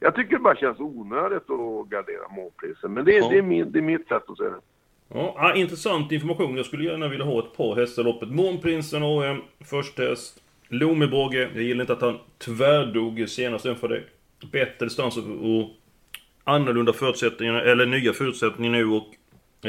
Jag 0.00 0.14
tycker 0.14 0.30
det 0.36 0.42
bara 0.42 0.56
känns 0.56 0.80
onödigt 0.80 1.50
att 1.50 1.88
gardera 1.88 2.28
Månprinsen, 2.36 2.92
men 2.92 3.04
det, 3.04 3.16
är- 3.16 3.20
Ja. 3.22 3.28
det, 3.30 3.38
är 3.38 3.42
min, 3.42 3.72
det 3.72 3.78
är 3.78 3.82
mitt 3.82 4.08
sätt 4.08 4.22
att 4.30 4.36
se 4.38 4.44
det. 4.44 4.60
Ja, 5.08 5.34
ja, 5.36 5.54
intressant 5.54 6.12
information. 6.12 6.56
Jag 6.56 6.66
skulle 6.66 6.84
gärna 6.84 7.08
vilja 7.08 7.24
ha 7.24 7.38
ett 7.38 7.56
par 7.56 7.76
hästar 7.76 8.04
loppet. 8.04 8.28
Månprinsen 8.28 9.02
AM, 9.02 9.42
först 9.64 9.98
häst. 9.98 10.42
Lomebåge. 10.68 11.50
Jag 11.54 11.62
gillar 11.62 11.80
inte 11.80 11.92
att 11.92 12.02
han 12.02 12.18
tvärdog 12.38 13.28
senast 13.28 13.64
för 13.64 13.88
det. 13.88 14.02
Bättre 14.52 14.86
distans 14.86 15.16
och, 15.16 15.22
och 15.24 15.68
annorlunda 16.44 16.92
förutsättningar, 16.92 17.54
eller 17.54 17.86
nya 17.86 18.12
förutsättningar 18.12 18.72
nu 18.72 18.84
och 18.86 19.06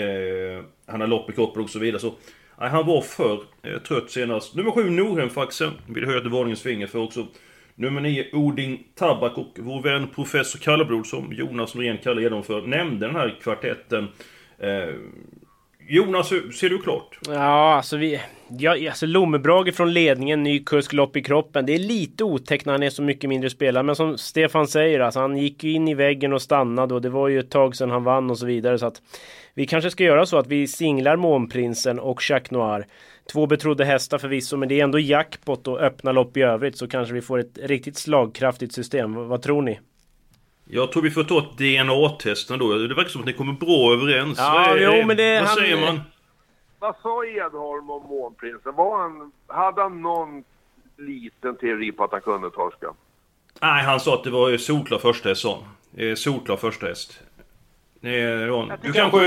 eh, 0.01 0.63
han 0.86 1.01
har 1.01 1.08
lopp 1.08 1.30
i 1.30 1.34
kroppen 1.34 1.63
och 1.63 1.70
så 1.70 1.80
vidare. 1.80 2.00
Så, 2.00 2.13
nej, 2.60 2.70
han 2.70 2.86
var 2.86 3.01
för 3.01 3.39
eh, 3.63 3.78
trött 3.88 4.12
senast. 4.12 4.56
Nummer 4.56 4.72
7 4.72 4.89
Norhemfaxen 4.89 5.72
vill 5.88 6.06
höja 6.06 6.18
ett 6.18 6.32
varningens 6.32 6.62
finger 6.62 6.88
för 6.88 7.00
också. 7.00 7.28
Nummer 7.75 8.01
9 8.01 8.25
Odin 8.34 8.84
Tabak 8.96 9.38
och 9.38 9.58
vår 9.60 9.82
vän 9.82 10.08
Professor 10.16 10.60
Kalleblod 10.60 11.08
som 11.08 11.34
Jonas 11.34 11.75
Norén 11.75 11.98
kallar 11.98 12.30
dem 12.30 12.44
för 12.44 12.62
nämnde 12.62 13.08
den 13.08 13.16
här 13.16 13.39
kvartetten. 13.42 14.08
Eh, 14.58 14.96
Jonas, 15.92 16.30
ser 16.30 16.70
du 16.70 16.82
klart? 16.82 17.20
Ja, 17.28 17.75
alltså 17.75 17.98
vi... 17.98 18.20
Ja, 18.58 18.89
alltså 18.89 19.06
Lommebrage 19.06 19.75
från 19.75 19.94
ledningen, 19.94 20.44
ny 20.44 20.63
kusk, 20.63 20.94
lopp 20.94 21.16
i 21.16 21.24
kroppen. 21.24 21.66
Det 21.66 21.75
är 21.75 21.80
lite 21.80 22.24
otäckt 22.24 22.66
när 22.66 22.74
han 22.74 22.84
är 22.84 22.89
så 22.89 23.01
mycket 23.01 23.30
mindre 23.30 23.50
spelare. 23.50 23.84
Men 23.84 23.96
som 23.96 24.18
Stefan 24.18 24.68
säger, 24.68 25.00
alltså 25.00 25.20
han 25.20 25.38
gick 25.38 25.63
ju 25.63 25.72
in 25.72 25.88
i 25.88 25.94
väggen 25.94 26.34
och 26.34 26.42
stannade 26.42 26.94
och 26.94 27.01
det 27.01 27.10
var 27.10 27.28
ju 27.28 27.39
ett 27.39 27.50
tag 27.50 27.75
sedan 27.75 27.92
han 27.92 28.04
vann 28.04 28.30
och 28.30 28.38
så 28.38 28.46
vidare. 28.46 28.80
Så 28.80 28.86
att 28.86 29.01
vi 29.53 29.68
kanske 29.68 29.91
ska 29.91 30.03
göra 30.03 30.25
så 30.25 30.38
att 30.38 30.48
vi 30.48 30.68
singlar 30.68 31.15
Månprinsen 31.15 32.00
och 32.00 32.29
Jacques 32.29 32.51
Noir. 32.51 32.86
Två 33.32 33.48
betrodda 33.48 33.84
hästar 33.84 34.18
förvisso, 34.18 34.58
men 34.58 34.70
det 34.70 34.79
är 34.79 34.84
ändå 34.84 35.00
jackpot 35.00 35.68
och 35.68 35.79
öppna 35.79 36.12
lopp 36.12 36.38
i 36.38 36.41
övrigt 36.41 36.77
så 36.77 36.88
kanske 36.88 37.13
vi 37.13 37.22
får 37.22 37.39
ett 37.39 37.58
riktigt 37.58 37.98
slagkraftigt 37.98 38.74
system. 38.74 39.27
Vad 39.27 39.41
tror 39.41 39.62
ni? 39.62 39.79
Jag 40.72 40.91
tror 40.91 41.03
vi 41.03 41.12
får 41.12 41.24
ta 41.24 41.38
ett 41.38 41.58
DNA-test 41.58 42.50
ändå. 42.50 42.74
Det 42.74 42.96
verkar 42.96 43.10
som 43.10 43.22
att 43.22 43.27
ni 43.27 43.34
kommer 43.34 43.53
bra 43.53 43.94
överens. 43.94 44.38
Ja, 44.38 44.65
vad 44.68 44.82
jo, 44.82 45.06
men 45.08 45.18
det... 45.18 45.39
Vad 45.39 45.48
han, 45.48 45.58
säger 45.58 45.82
man? 45.82 46.01
Vad 46.79 46.96
sa 47.01 47.25
Edholm 47.25 47.89
om 47.89 48.03
Månprinsen? 48.03 48.75
Var 48.75 48.98
han, 48.98 49.32
hade 49.48 49.82
han 49.82 50.01
någon 50.01 50.44
liten 50.98 51.58
teori 51.58 51.91
på 51.91 52.03
att 52.03 52.12
han 52.12 52.22
kunde 52.22 52.50
torska? 52.50 52.94
Nej, 53.62 53.84
han 53.84 54.00
sa 54.00 54.13
att 54.13 54.24
det 54.24 54.29
var 54.29 54.58
solklar 54.58 54.98
första 54.98 55.29
häst, 55.29 55.41
sa 55.41 55.63
han. 55.96 56.18
Solklar 56.18 56.58
första 56.58 56.88
häst. 56.88 57.22
Jag 58.01 58.79
Du 58.82 58.94
kanske... 58.94 59.25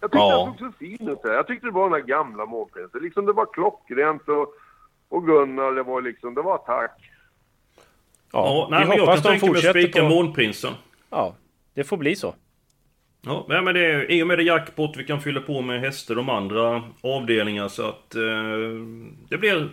Jag 0.00 0.10
tyckte 0.10 0.18
Ja. 0.18 0.44
han 0.46 0.58
såg 0.58 0.72
så 0.72 0.78
fin 0.78 1.08
ut. 1.08 1.18
Jag 1.22 1.46
tyckte 1.46 1.66
det 1.66 1.72
var 1.72 1.90
den 1.90 2.00
där 2.00 2.06
gamla 2.06 2.46
Månprinsen. 2.46 3.02
Liksom 3.02 3.26
det 3.26 3.32
var 3.32 3.46
klockrent 3.52 4.28
och, 4.28 4.54
och 5.08 5.26
Gunnar, 5.26 5.72
det 5.72 5.82
var 5.82 6.02
liksom, 6.02 6.34
det 6.34 6.42
var 6.42 6.58
tack. 6.58 7.10
Ja, 8.32 8.68
nej, 8.70 8.84
vi 8.84 8.90
jag 8.92 9.00
hoppas 9.00 9.22
kan 9.22 9.32
de 9.32 9.38
tänka 9.38 9.46
mig 9.46 9.50
att 9.50 9.56
fortsätter 9.64 9.80
spika 9.80 10.00
på... 10.00 10.08
Månprinsen. 10.08 10.72
Ja, 11.10 11.34
det 11.74 11.84
får 11.84 11.96
bli 11.96 12.16
så. 12.16 12.34
Ja, 13.22 13.46
nej, 13.48 13.62
men 13.62 13.74
det 13.74 13.86
är, 13.86 14.10
i 14.10 14.22
och 14.22 14.26
med 14.26 14.38
det 14.38 14.44
jackpot 14.44 14.96
vi 14.96 15.04
kan 15.04 15.20
fylla 15.20 15.40
på 15.40 15.60
med 15.60 15.80
hästar 15.80 16.14
de 16.14 16.28
andra 16.28 16.82
avdelningar 17.02 17.68
så 17.68 17.82
att 17.88 18.14
eh, 18.14 18.22
det 19.28 19.38
blir 19.38 19.70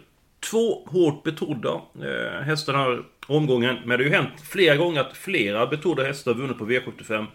två 0.52 0.86
hårt 0.86 1.24
betrodda 1.24 1.82
eh, 2.02 2.42
hästar 2.42 2.74
den 2.74 2.82
här 2.82 3.04
omgången. 3.28 3.76
Men 3.86 3.98
det 3.98 4.04
har 4.06 4.10
ju 4.10 4.16
hänt 4.16 4.42
flera 4.52 4.76
gånger 4.76 5.02
att 5.02 5.18
flera 5.18 5.68
betrodda 5.68 6.04
hästar 6.04 6.34
har 6.34 6.42
vunnit 6.42 6.58
på 6.58 6.66
V75 6.66 7.26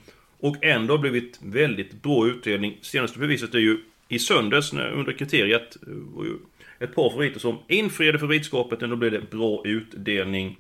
och 0.40 0.64
ändå 0.64 0.95
har 0.95 0.99
blivit 0.99 1.38
väldigt 1.42 2.02
bra 2.02 2.26
utdelning. 2.28 2.78
Senaste 2.83 3.18
beviset 3.18 3.54
är 3.54 3.59
ju 3.59 3.78
i 4.09 4.18
söndags 4.18 4.73
under 4.73 5.12
kriteriet. 5.12 5.76
eh, 5.76 5.92
var 6.16 6.25
ju 6.25 6.35
ett 6.78 6.95
par 6.95 7.11
favoriter 7.11 7.40
som 7.40 7.59
infriade 7.68 8.18
favoritskapet 8.18 8.83
och 8.83 8.88
då 8.88 8.97
blev 8.97 9.12
det 9.12 9.30
bra 9.30 9.62
utdelning. 9.64 10.59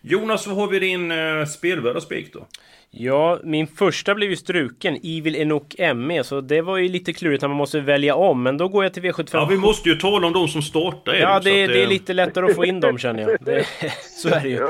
Jonas, 0.00 0.46
vad 0.46 0.56
har 0.56 0.68
vi 0.68 0.78
din 0.78 1.10
eh, 1.10 1.44
spelvärda 1.44 2.00
spik 2.00 2.32
då? 2.32 2.46
Ja, 2.90 3.40
min 3.44 3.66
första 3.66 4.14
blev 4.14 4.30
ju 4.30 4.36
struken, 4.36 4.94
Evil 5.02 5.36
Enoch 5.36 5.94
ME, 5.96 6.24
så 6.24 6.40
det 6.40 6.60
var 6.60 6.76
ju 6.76 6.88
lite 6.88 7.12
klurigt 7.12 7.42
när 7.42 7.48
man 7.48 7.56
måste 7.56 7.80
välja 7.80 8.14
om, 8.14 8.42
men 8.42 8.58
då 8.58 8.68
går 8.68 8.84
jag 8.84 8.94
till 8.94 9.02
V75. 9.02 9.28
Ja, 9.32 9.46
vi 9.50 9.56
måste 9.56 9.88
ju 9.88 9.94
tala 9.94 10.26
om 10.26 10.32
de 10.32 10.48
som 10.48 10.62
startar. 10.62 11.14
Ja, 11.14 11.40
så 11.42 11.48
det, 11.48 11.64
att 11.64 11.68
det 11.70 11.82
är 11.82 11.86
lite 11.86 12.12
lättare 12.12 12.46
att 12.46 12.54
få 12.54 12.64
in 12.64 12.80
dem 12.80 12.98
känner 12.98 13.22
jag. 13.22 13.36
Det, 13.40 13.66
så 14.22 14.28
är 14.28 14.40
det 14.40 14.48
ju. 14.48 14.60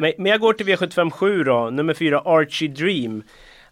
Men, 0.00 0.12
men 0.16 0.30
jag 0.30 0.40
går 0.40 0.52
till 0.52 0.66
V757 0.66 1.44
då, 1.44 1.70
nummer 1.70 1.94
4 1.94 2.22
Archie 2.24 2.68
Dream. 2.68 3.22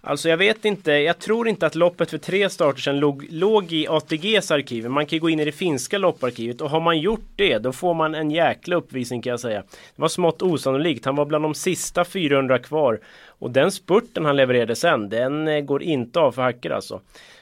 Alltså 0.00 0.28
jag 0.28 0.36
vet 0.36 0.64
inte, 0.64 0.92
jag 0.92 1.18
tror 1.18 1.48
inte 1.48 1.66
att 1.66 1.74
loppet 1.74 2.10
för 2.10 2.18
tre 2.18 2.50
starter 2.50 2.80
sedan 2.80 2.98
låg, 2.98 3.26
låg 3.30 3.72
i 3.72 3.88
ATGs 3.88 4.50
arkiv. 4.50 4.90
Man 4.90 5.06
kan 5.06 5.16
ju 5.16 5.20
gå 5.20 5.30
in 5.30 5.40
i 5.40 5.44
det 5.44 5.52
finska 5.52 5.98
lopparkivet 5.98 6.60
och 6.60 6.70
har 6.70 6.80
man 6.80 6.98
gjort 6.98 7.26
det 7.36 7.58
då 7.58 7.72
får 7.72 7.94
man 7.94 8.14
en 8.14 8.30
jäkla 8.30 8.76
uppvisning 8.76 9.22
kan 9.22 9.30
jag 9.30 9.40
säga. 9.40 9.60
Det 9.96 10.02
var 10.02 10.08
smått 10.08 10.42
osannolikt, 10.42 11.04
han 11.04 11.16
var 11.16 11.24
bland 11.24 11.44
de 11.44 11.54
sista 11.54 12.04
400 12.04 12.58
kvar. 12.58 13.00
Och 13.26 13.50
den 13.50 13.72
spurten 13.72 14.24
han 14.24 14.36
levererade 14.36 14.76
sen, 14.76 15.08
den 15.08 15.48
eh, 15.48 15.60
går 15.60 15.82
inte 15.82 16.20
av 16.20 16.32
för 16.32 16.42
hacker 16.42 16.70
alltså. 16.70 17.00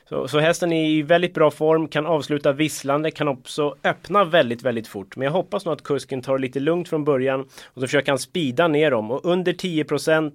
Så, 0.09 0.29
så 0.29 0.39
hästen 0.39 0.73
är 0.73 0.85
i 0.85 1.03
väldigt 1.03 1.35
bra 1.35 1.51
form, 1.51 1.89
kan 1.89 2.07
avsluta 2.07 2.53
visslande, 2.53 3.11
kan 3.11 3.29
också 3.29 3.75
öppna 3.85 4.25
väldigt, 4.25 4.63
väldigt 4.63 4.89
fort. 4.89 5.17
Men 5.17 5.25
jag 5.25 5.33
hoppas 5.33 5.65
nog 5.65 5.73
att 5.73 5.83
kusken 5.83 6.23
tar 6.23 6.39
lite 6.39 6.61
lugnt 6.61 6.89
från 6.89 7.05
början 7.05 7.41
och 7.41 7.75
så 7.75 7.81
försöker 7.81 8.13
han 8.13 8.19
spida 8.19 8.69
ner 8.69 8.91
dem. 8.91 9.11
Och 9.11 9.25
under 9.25 9.53
10% 9.53 10.33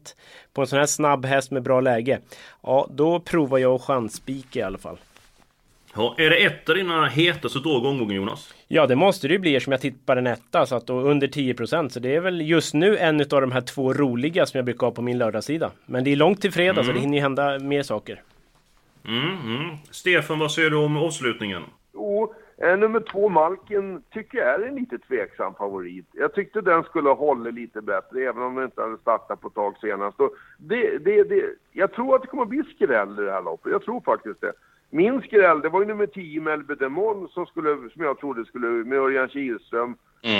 på 0.53 0.61
en 0.61 0.67
sån 0.67 0.79
här 0.79 0.85
snabb 0.85 1.25
häst 1.25 1.51
med 1.51 1.63
bra 1.63 1.81
läge, 1.81 2.19
ja 2.63 2.87
då 2.91 3.19
provar 3.19 3.57
jag 3.57 3.75
att 3.75 3.81
chansspika 3.81 4.59
i 4.59 4.63
alla 4.63 4.77
fall. 4.77 4.97
Ja, 5.95 6.15
är 6.17 6.29
det 6.29 6.45
ett 6.45 6.69
av 6.69 6.75
dina 6.75 7.05
hetaste 7.05 7.59
omgången 7.59 8.15
Jonas? 8.15 8.53
Ja, 8.67 8.87
det 8.87 8.95
måste 8.95 9.27
det 9.27 9.33
ju 9.33 9.39
bli 9.39 9.55
eftersom 9.55 9.71
jag 9.71 9.81
tippar 9.81 10.17
en 10.17 10.27
etta, 10.27 10.65
så 10.65 10.75
att 10.75 10.87
då 10.87 10.99
under 11.01 11.27
10% 11.27 11.89
så 11.89 11.99
det 11.99 12.15
är 12.15 12.19
väl 12.19 12.41
just 12.41 12.73
nu 12.73 12.97
en 12.97 13.21
av 13.21 13.41
de 13.41 13.51
här 13.51 13.61
två 13.61 13.93
roliga 13.93 14.45
som 14.45 14.57
jag 14.57 14.65
brukar 14.65 14.87
ha 14.87 14.91
på 14.91 15.01
min 15.01 15.17
lördagssida. 15.17 15.71
Men 15.85 16.03
det 16.03 16.11
är 16.11 16.15
långt 16.15 16.41
till 16.41 16.51
fredag 16.51 16.83
så 16.83 16.91
det 16.91 16.99
hinner 16.99 17.17
ju 17.17 17.21
hända 17.21 17.59
mer 17.59 17.83
saker. 17.83 18.21
Mm, 19.07 19.55
mm. 19.55 19.77
Stefan, 19.91 20.39
vad 20.39 20.51
säger 20.51 20.69
du 20.69 20.77
om 20.77 20.97
avslutningen? 20.97 21.63
Jo, 21.93 22.33
eh, 22.57 22.77
nummer 22.77 22.99
två, 22.99 23.29
Malkin, 23.29 24.03
tycker 24.13 24.37
jag 24.37 24.53
är 24.53 24.67
en 24.67 24.75
lite 24.75 24.97
tveksam 24.97 25.53
favorit. 25.53 26.05
Jag 26.11 26.33
tyckte 26.33 26.61
den 26.61 26.83
skulle 26.83 27.09
ha 27.09 27.15
hållit 27.15 27.53
lite 27.53 27.81
bättre, 27.81 28.23
även 28.23 28.43
om 28.43 28.55
den 28.55 28.63
inte 28.65 28.81
hade 28.81 28.97
startat 28.97 29.41
på 29.41 29.47
ett 29.47 29.53
tag 29.53 29.75
senast. 29.81 30.17
Det, 30.57 30.97
det, 30.97 31.23
det, 31.23 31.43
jag 31.71 31.93
tror 31.93 32.15
att 32.15 32.21
det 32.21 32.27
kommer 32.27 32.43
att 32.43 32.49
bli 32.49 32.63
skräll 32.75 33.19
i 33.19 33.23
det 33.23 33.31
här 33.31 33.41
loppet. 33.41 33.71
Jag 33.71 33.83
tror 33.83 34.01
faktiskt 34.01 34.41
det. 34.41 34.53
Min 34.89 35.21
skräll, 35.21 35.61
det 35.61 35.69
var 35.69 35.81
ju 35.81 35.87
nummer 35.87 36.05
10, 36.05 36.41
Melby 36.41 36.75
Demon, 36.75 37.27
som, 37.29 37.45
skulle, 37.45 37.89
som 37.93 38.03
jag 38.03 38.19
trodde 38.19 38.45
skulle, 38.45 38.67
med 38.67 38.99
Örjan 38.99 39.29
Kihlström, 39.29 39.95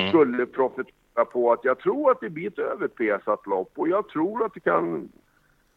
skulle 0.09 0.45
profitera 0.45 1.25
på 1.25 1.51
att 1.51 1.63
jag 1.63 1.79
tror 1.79 2.11
att 2.11 2.19
det 2.21 2.29
blir 2.29 2.47
ett 2.47 2.59
överpesat 2.59 3.47
lopp. 3.47 3.71
Och 3.75 3.89
jag 3.89 4.09
tror 4.09 4.45
att 4.45 4.53
det 4.53 4.59
kan, 4.59 5.09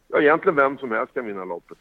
ja 0.09 0.21
egentligen 0.21 0.57
vem 0.57 0.79
som 0.79 0.91
helst 0.91 1.15
kan 1.15 1.27
vinna 1.27 1.45
loppet. 1.45 1.79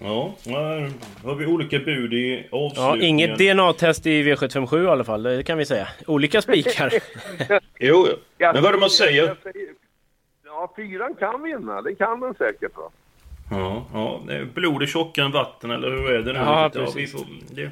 Ja, 0.00 0.34
här 0.46 0.90
har 1.24 1.34
vi 1.34 1.46
olika 1.46 1.78
bud 1.78 2.14
i 2.14 2.46
Ja, 2.50 2.58
avslutningen. 2.58 3.02
inget 3.04 3.38
DNA-test 3.38 4.06
i 4.06 4.22
V757 4.22 4.84
i 4.84 4.88
alla 4.88 5.04
fall, 5.04 5.22
det 5.22 5.42
kan 5.42 5.58
vi 5.58 5.66
säga. 5.66 5.88
Olika 6.06 6.42
spikar. 6.42 6.92
Jo. 7.80 8.06
Men 8.38 8.54
vad 8.62 8.64
är 8.66 8.72
det 8.72 8.78
man 8.78 8.90
säger? 8.90 9.36
Ja, 10.44 10.72
fyran 10.76 11.14
kan 11.18 11.42
vinna. 11.42 11.82
Det 11.82 11.94
kan 11.94 12.20
den 12.20 12.34
säkert. 12.34 12.76
Va? 12.76 12.90
Ja, 13.50 13.86
ja. 13.92 14.20
Blod 14.54 14.82
är 14.82 14.86
tjockare 14.86 15.26
än 15.26 15.32
vatten, 15.32 15.70
eller 15.70 15.90
hur 15.90 16.10
är 16.10 16.22
det 16.22 16.32
nu? 16.32 16.38
Ja, 16.38 16.70
vi 16.74 16.80
precis. 16.80 17.12
får, 17.12 17.20
det, 17.50 17.70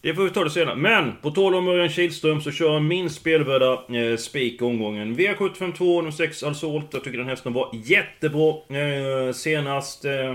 det 0.00 0.14
får 0.14 0.22
vi 0.24 0.30
ta 0.30 0.44
det 0.44 0.50
senare. 0.50 0.76
Men, 0.76 1.12
på 1.22 1.30
tal 1.30 1.54
om 1.54 1.68
Örjan 1.68 1.88
Kihlström 1.88 2.40
så 2.40 2.50
kör 2.50 2.80
min 2.80 3.10
spelvärda 3.10 3.72
eh, 3.72 4.16
spik 4.16 4.62
omgången. 4.62 5.16
V752 5.16 5.96
nummer 5.96 6.10
6 6.10 6.42
Alsolt. 6.42 6.86
Jag 6.92 7.04
tycker 7.04 7.18
den 7.18 7.28
hästen 7.28 7.52
var 7.52 7.70
jättebra 7.72 8.50
eh, 8.50 9.32
senast. 9.32 10.04
Eh, 10.04 10.34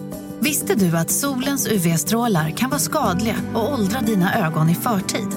Visste 0.41 0.75
du 0.75 0.97
att 0.97 1.09
solens 1.11 1.67
UV-strålar 1.71 2.49
kan 2.57 2.69
vara 2.69 2.79
skadliga 2.79 3.35
och 3.55 3.73
åldra 3.73 3.99
dina 4.01 4.47
ögon 4.47 4.69
i 4.69 4.75
förtid? 4.75 5.27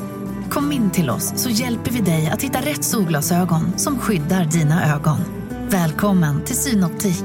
Kom 0.50 0.72
in 0.72 0.90
till 0.90 1.10
oss 1.10 1.32
så 1.42 1.50
hjälper 1.50 1.90
vi 1.90 2.00
dig 2.00 2.26
att 2.32 2.42
hitta 2.42 2.58
rätt 2.58 2.84
solglasögon 2.84 3.78
som 3.78 3.98
skyddar 3.98 4.44
dina 4.44 4.94
ögon. 4.94 5.18
Välkommen 5.70 6.44
till 6.44 6.56
Synoptik. 6.56 7.24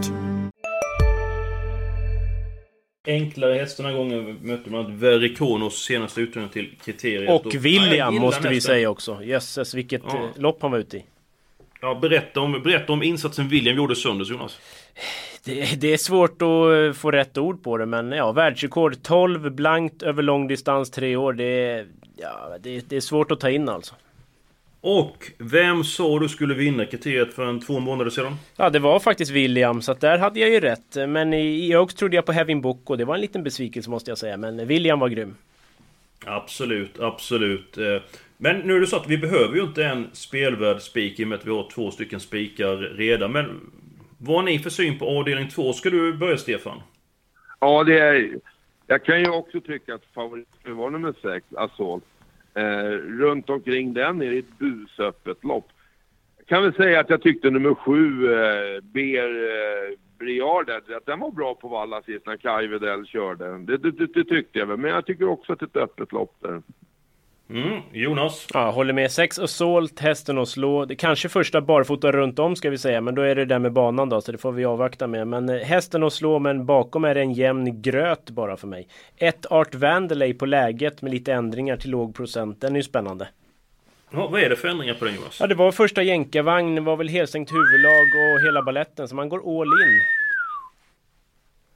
enklare 3.07 3.53
häst 3.53 3.77
den 3.77 3.85
här 3.85 3.93
gången. 3.93 4.33
Möter 4.41 4.71
man 4.71 4.97
Verikonos 4.99 5.83
senaste 5.85 6.21
utdelning 6.21 6.49
till 6.51 6.75
kriteriet. 6.85 7.29
Och 7.45 7.55
William 7.55 8.15
Ja, 8.15 8.21
måste 8.21 8.47
vi 8.49 8.55
hästen. 8.55 8.73
säga 8.75 8.89
också. 8.89 9.23
Jösses 9.23 9.73
vilket 9.73 10.01
Ja. 10.07 10.15
eh, 10.35 10.41
lopp 10.41 10.61
han 10.61 10.71
var 10.71 10.79
ute 10.79 10.97
i. 10.97 11.03
Ja, 11.81 11.99
berätta 12.01 12.39
om, 12.41 12.51
berätta 12.63 12.93
om 12.93 13.03
insatsen 13.03 13.47
William 13.49 13.75
gjorde 13.77 13.95
söndags 13.95 14.29
Jonas. 14.29 14.57
Det, 15.43 15.81
det 15.81 15.93
är 15.93 15.97
svårt 15.97 16.41
att 16.41 16.87
eh, 16.87 16.93
få 17.01 17.11
rätt 17.11 17.37
ord 17.37 17.63
på 17.63 17.77
det 17.77 17.85
men 17.85 18.11
ja, 18.11 18.31
världsrekord 18.31 19.03
12 19.03 19.51
blankt 19.51 20.03
över 20.03 20.23
lång 20.23 20.47
distans 20.47 20.91
tre 20.91 21.15
år. 21.15 21.33
Det 21.33 21.43
är, 21.43 21.87
ja, 22.17 22.57
det, 22.61 22.89
det 22.89 22.95
är 22.95 23.01
svårt 23.01 23.31
att 23.31 23.39
ta 23.39 23.49
in 23.49 23.69
alltså. 23.69 23.95
Och 24.81 25.31
vem 25.37 25.83
sa 25.83 26.19
du 26.19 26.29
skulle 26.29 26.53
vinna 26.53 26.85
kriteriet 26.85 27.33
för 27.33 27.45
en 27.45 27.59
två 27.59 27.79
månader 27.79 28.11
sedan? 28.11 28.35
Ja, 28.55 28.69
det 28.69 28.79
var 28.79 28.99
faktiskt 28.99 29.31
William, 29.31 29.81
så 29.81 29.91
att 29.91 29.99
där 30.01 30.17
hade 30.17 30.39
jag 30.39 30.49
ju 30.49 30.59
rätt. 30.59 30.95
Men 31.07 31.33
i, 31.33 31.67
i 31.69 31.75
Oaks 31.75 31.95
trodde 31.95 32.15
jag 32.15 32.25
på 32.25 32.31
Hevin 32.31 32.61
Book 32.61 32.89
och 32.89 32.97
det 32.97 33.05
var 33.05 33.15
en 33.15 33.21
liten 33.21 33.43
besvikelse 33.43 33.89
måste 33.89 34.11
jag 34.11 34.17
säga. 34.17 34.37
Men 34.37 34.67
William 34.67 34.99
var 34.99 35.07
grym. 35.09 35.35
Absolut, 36.25 36.99
absolut. 36.99 37.77
Eh, 37.77 37.97
Men 38.37 38.59
nu 38.59 38.75
är 38.75 38.79
det 38.79 38.87
så 38.87 38.95
att 38.95 39.07
vi 39.07 39.17
behöver 39.17 39.55
ju 39.55 39.61
inte 39.63 39.85
en 39.85 40.07
spelvärd 40.13 40.81
spik 40.81 41.19
i 41.19 41.23
och 41.23 41.27
med 41.27 41.39
att 41.39 41.45
vi 41.45 41.51
har 41.51 41.69
två 41.71 41.91
stycken 41.91 42.19
spikar 42.19 42.77
redan. 42.77 43.31
Men 43.31 43.59
vad 44.21 44.35
har 44.35 44.43
ni 44.43 44.59
för 44.59 44.69
syn 44.69 44.99
på 44.99 45.05
avdelning 45.19 45.49
två? 45.49 45.73
Ska 45.73 45.89
du 45.89 46.13
börja 46.13 46.37
Stefan? 46.37 46.81
Ja, 47.59 47.83
det 47.83 47.99
är... 47.99 48.39
Jag 48.87 49.03
kan 49.03 49.19
ju 49.19 49.29
också 49.29 49.61
tycka 49.61 49.95
att 49.95 50.05
favoriten 50.05 50.77
var 50.77 50.89
nummer 50.89 51.13
sex, 51.21 51.45
Assault. 51.57 52.03
Eh, 52.53 52.91
runt 53.19 53.49
omkring 53.49 53.93
den 53.93 54.21
är 54.21 54.31
det 54.31 54.37
ett 54.37 54.59
busöppet 54.59 55.43
lopp. 55.43 55.67
Jag 56.37 56.47
kan 56.47 56.63
väl 56.63 56.73
säga 56.73 56.99
att 56.99 57.09
jag 57.09 57.21
tyckte 57.21 57.49
nummer 57.49 57.75
sju, 57.75 58.33
eh, 58.33 58.81
Ber 58.81 59.43
eh, 59.43 59.97
Briard, 60.19 60.69
att 60.69 61.05
den 61.05 61.19
var 61.19 61.31
bra 61.31 61.55
på 61.55 61.67
Valla 61.67 62.01
sist 62.01 62.25
när 62.25 62.37
Kaj 62.37 62.67
Wedell 62.67 63.05
körde. 63.05 63.57
Det, 63.57 63.77
det, 63.77 63.91
det, 63.91 64.07
det 64.13 64.23
tyckte 64.23 64.59
jag 64.59 64.65
väl, 64.65 64.77
men 64.77 64.91
jag 64.91 65.05
tycker 65.05 65.27
också 65.27 65.53
att 65.53 65.59
det 65.59 65.65
är 65.65 65.67
ett 65.67 65.89
öppet 65.89 66.11
lopp 66.11 66.35
där. 66.39 66.61
Mm, 67.49 67.81
Jonas? 67.91 68.47
Ja, 68.53 68.71
håller 68.71 68.93
med. 68.93 69.11
Sex 69.11 69.39
Assault, 69.39 69.99
hästen 69.99 70.37
och 70.37 70.47
slå. 70.47 70.85
Det 70.85 70.95
kanske 70.95 71.29
första 71.29 71.61
barfota 71.61 72.11
runt 72.11 72.39
om 72.39 72.55
ska 72.55 72.69
vi 72.69 72.77
säga, 72.77 73.01
men 73.01 73.15
då 73.15 73.21
är 73.21 73.35
det 73.35 73.45
där 73.45 73.59
med 73.59 73.73
banan 73.73 74.09
då, 74.09 74.21
så 74.21 74.31
det 74.31 74.37
får 74.37 74.51
vi 74.51 74.65
avvakta 74.65 75.07
med. 75.07 75.27
Men 75.27 75.49
eh, 75.49 75.57
hästen 75.59 76.03
och 76.03 76.13
slå, 76.13 76.39
men 76.39 76.65
bakom 76.65 77.05
är 77.05 77.15
det 77.15 77.21
en 77.21 77.33
jämn 77.33 77.81
gröt 77.81 78.29
bara 78.29 78.57
för 78.57 78.67
mig. 78.67 78.87
Ett 79.17 79.45
Art 79.51 79.75
Vandelay 79.75 80.33
på 80.33 80.45
läget 80.45 81.01
med 81.01 81.11
lite 81.11 81.33
ändringar 81.33 81.77
till 81.77 81.89
låg 81.89 82.15
procent. 82.15 82.61
Den 82.61 82.71
är 82.73 82.79
ju 82.79 82.83
spännande. 82.83 83.27
Ja, 84.11 84.27
vad 84.27 84.41
är 84.41 84.49
det 84.49 84.55
för 84.55 84.67
ändringar 84.67 84.93
på 84.93 85.05
den 85.05 85.15
Jonas? 85.15 85.37
Ja, 85.39 85.47
det 85.47 85.55
var 85.55 85.71
första 85.71 86.03
jänkarvagn, 86.03 86.75
det 86.75 86.81
var 86.81 86.95
väl 86.95 87.09
helstängt 87.09 87.51
huvudlag 87.51 88.07
och 88.15 88.41
hela 88.45 88.61
balletten, 88.61 89.07
så 89.07 89.15
man 89.15 89.29
går 89.29 89.61
all 89.61 89.67
in. 89.67 90.01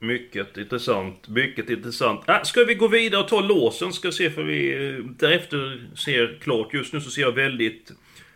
Mycket 0.03 0.57
intressant, 0.57 1.27
mycket 1.27 1.69
intressant. 1.69 2.29
Äh, 2.29 2.41
ska 2.43 2.63
vi 2.63 2.73
gå 2.73 2.87
vidare 2.87 3.21
och 3.21 3.27
ta 3.27 3.41
låsen? 3.41 3.93
Ska 3.93 4.11
se 4.11 4.29
för 4.29 4.43
vi 4.43 4.87
eh, 4.87 5.05
därefter 5.05 5.87
ser 5.95 6.39
klart. 6.41 6.73
Just 6.73 6.93
nu 6.93 7.01
så 7.01 7.09
ser 7.09 7.21
jag 7.21 7.31
väldigt, 7.31 7.91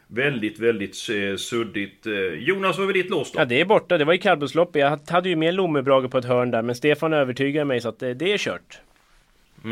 väldigt, 0.08 0.60
väldigt 0.60 1.10
eh, 1.10 1.36
suddigt. 1.38 2.06
Eh, 2.06 2.14
Jonas, 2.14 2.78
vad 2.78 2.90
är 2.90 2.94
ditt 2.94 3.10
lås 3.10 3.32
då? 3.32 3.40
Ja, 3.40 3.46
det 3.46 3.62
är 3.62 3.66
borta. 3.66 3.98
Det 3.98 4.06
var 4.06 4.14
i 4.14 4.18
kallblodslopp. 4.18 4.76
Jag 4.76 5.00
hade 5.08 5.30
ju 5.30 5.36
med 5.36 5.54
Lommebrage 5.54 6.12
på 6.12 6.18
ett 6.18 6.26
hörn 6.26 6.52
där, 6.52 6.62
men 6.62 6.76
Stefan 6.76 7.14
övertygade 7.14 7.66
mig 7.66 7.82
så 7.82 7.90
att 7.90 8.04
eh, 8.04 8.10
det 8.10 8.34
är 8.34 8.38
kört. 8.38 8.80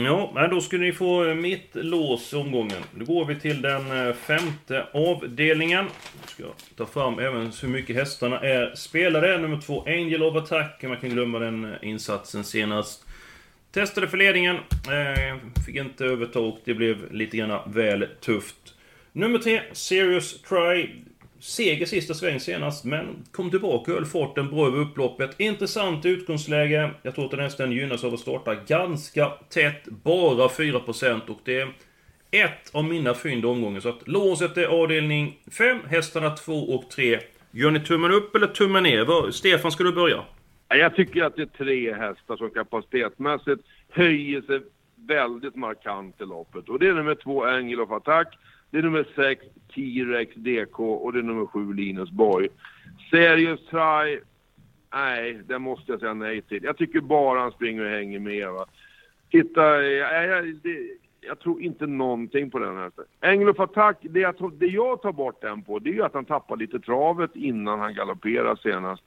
Ja, 0.03 0.31
men 0.35 0.49
då 0.49 0.61
skulle 0.61 0.85
ni 0.85 0.93
få 0.93 1.25
eh, 1.25 1.35
mitt 1.35 1.69
lås 1.73 2.33
i 2.33 2.35
omgången. 2.35 2.83
Då 2.95 3.05
går 3.05 3.25
vi 3.25 3.39
till 3.39 3.61
den 3.61 4.07
eh, 4.07 4.13
femte 4.13 4.87
avdelningen. 4.93 5.85
Jag 6.21 6.27
ska 6.27 6.43
ta 6.75 6.85
fram 6.85 7.19
även 7.19 7.51
hur 7.61 7.67
mycket 7.67 7.95
hästarna 7.95 8.39
är 8.39 8.75
spelade. 8.75 9.37
Nummer 9.37 9.61
två, 9.61 9.83
Angel 9.87 10.23
of 10.23 10.35
Attack. 10.35 10.83
Man 10.83 10.97
kan 10.97 11.09
glömma 11.09 11.39
den 11.39 11.65
eh, 11.65 11.77
insatsen 11.81 12.43
senast. 12.43 13.05
Testade 13.71 14.07
för 14.07 14.17
ledningen. 14.17 14.57
fick 15.65 15.75
inte 15.75 16.05
överta 16.05 16.39
och 16.39 16.59
det 16.65 16.73
blev 16.73 17.13
lite 17.13 17.37
grann 17.37 17.71
väl 17.71 18.07
tufft. 18.21 18.75
Nummer 19.11 19.39
tre, 19.39 19.61
Serious 19.71 20.41
Try 20.41 20.89
seger 21.45 21.85
sista 21.85 22.13
sväng 22.13 22.39
senast, 22.39 22.85
men 22.85 23.23
kom 23.31 23.49
tillbaka 23.49 23.91
och 23.91 23.97
höll 23.97 24.05
farten 24.05 24.49
bra 24.49 24.67
över 24.67 24.79
upploppet. 24.79 25.39
Intressant 25.39 26.05
utgångsläge. 26.05 26.91
Jag 27.01 27.15
tror 27.15 27.25
att 27.25 27.31
den 27.31 27.39
hästen 27.39 27.71
gynnas 27.71 28.03
av 28.03 28.13
att 28.13 28.19
starta 28.19 28.55
ganska 28.55 29.29
tätt, 29.49 29.85
bara 29.85 30.47
4% 30.47 31.27
och 31.27 31.39
det 31.43 31.59
är 31.59 31.67
ett 32.31 32.69
av 32.71 32.83
mina 32.83 33.13
fynd 33.13 33.45
omgången. 33.45 33.81
Så 33.81 33.89
att 33.89 34.07
låset 34.07 34.57
är 34.57 34.65
avdelning 34.65 35.37
5, 35.51 35.79
hästarna 35.87 36.29
2 36.29 36.53
och 36.53 36.89
3. 36.89 37.19
Gör 37.51 37.71
ni 37.71 37.79
tummen 37.79 38.11
upp 38.11 38.35
eller 38.35 38.47
tummen 38.47 38.83
ner? 38.83 39.31
Stefan, 39.31 39.71
ska 39.71 39.83
du 39.83 39.91
börja? 39.91 40.23
Jag 40.67 40.95
tycker 40.95 41.23
att 41.23 41.35
det 41.35 41.41
är 41.41 41.45
tre 41.45 41.93
hästar 41.93 42.37
som 42.37 42.49
kapacitetsmässigt 42.49 43.61
höjer 43.89 44.41
sig 44.41 44.61
väldigt 45.07 45.55
markant 45.55 46.21
i 46.21 46.25
loppet. 46.25 46.69
Och 46.69 46.79
det 46.79 46.87
är 46.87 46.93
nummer 46.93 47.15
två, 47.15 47.45
Angel 47.45 47.81
of 47.81 47.91
Attack. 47.91 48.37
Det 48.75 48.79
är 48.79 48.83
nummer 48.83 49.07
6, 49.15 49.45
T-Rex 49.75 50.35
DK 50.35 50.79
och 50.79 51.13
det 51.13 51.19
är 51.19 51.23
nummer 51.23 51.45
7, 51.45 51.73
Linus 51.73 52.11
Borg. 52.11 52.47
Serious 53.09 53.59
Try, 53.65 54.19
nej, 54.93 55.39
det 55.47 55.59
måste 55.59 55.91
jag 55.91 55.99
säga 55.99 56.13
nej 56.13 56.41
till. 56.41 56.63
Jag 56.63 56.77
tycker 56.77 57.01
bara 57.01 57.39
han 57.39 57.51
springer 57.51 57.83
och 57.85 57.89
hänger 57.89 58.19
med. 58.19 58.51
Va? 58.51 58.65
Titta, 59.31 59.81
jag, 59.81 60.27
jag, 60.27 60.55
det, 60.63 60.87
jag 61.21 61.39
tror 61.39 61.61
inte 61.61 61.87
någonting 61.87 62.51
på 62.51 62.59
den 62.59 62.77
här. 62.77 62.91
Englof 63.21 63.59
of 63.59 63.69
Attack, 63.69 63.97
det 64.01 64.19
jag, 64.19 64.51
det 64.57 64.67
jag 64.67 65.01
tar 65.01 65.11
bort 65.11 65.41
den 65.41 65.61
på, 65.61 65.79
det 65.79 65.89
är 65.89 65.93
ju 65.93 66.03
att 66.03 66.13
han 66.13 66.25
tappar 66.25 66.57
lite 66.57 66.79
travet 66.79 67.35
innan 67.35 67.79
han 67.79 67.93
galopperar 67.93 68.55
senast. 68.55 69.03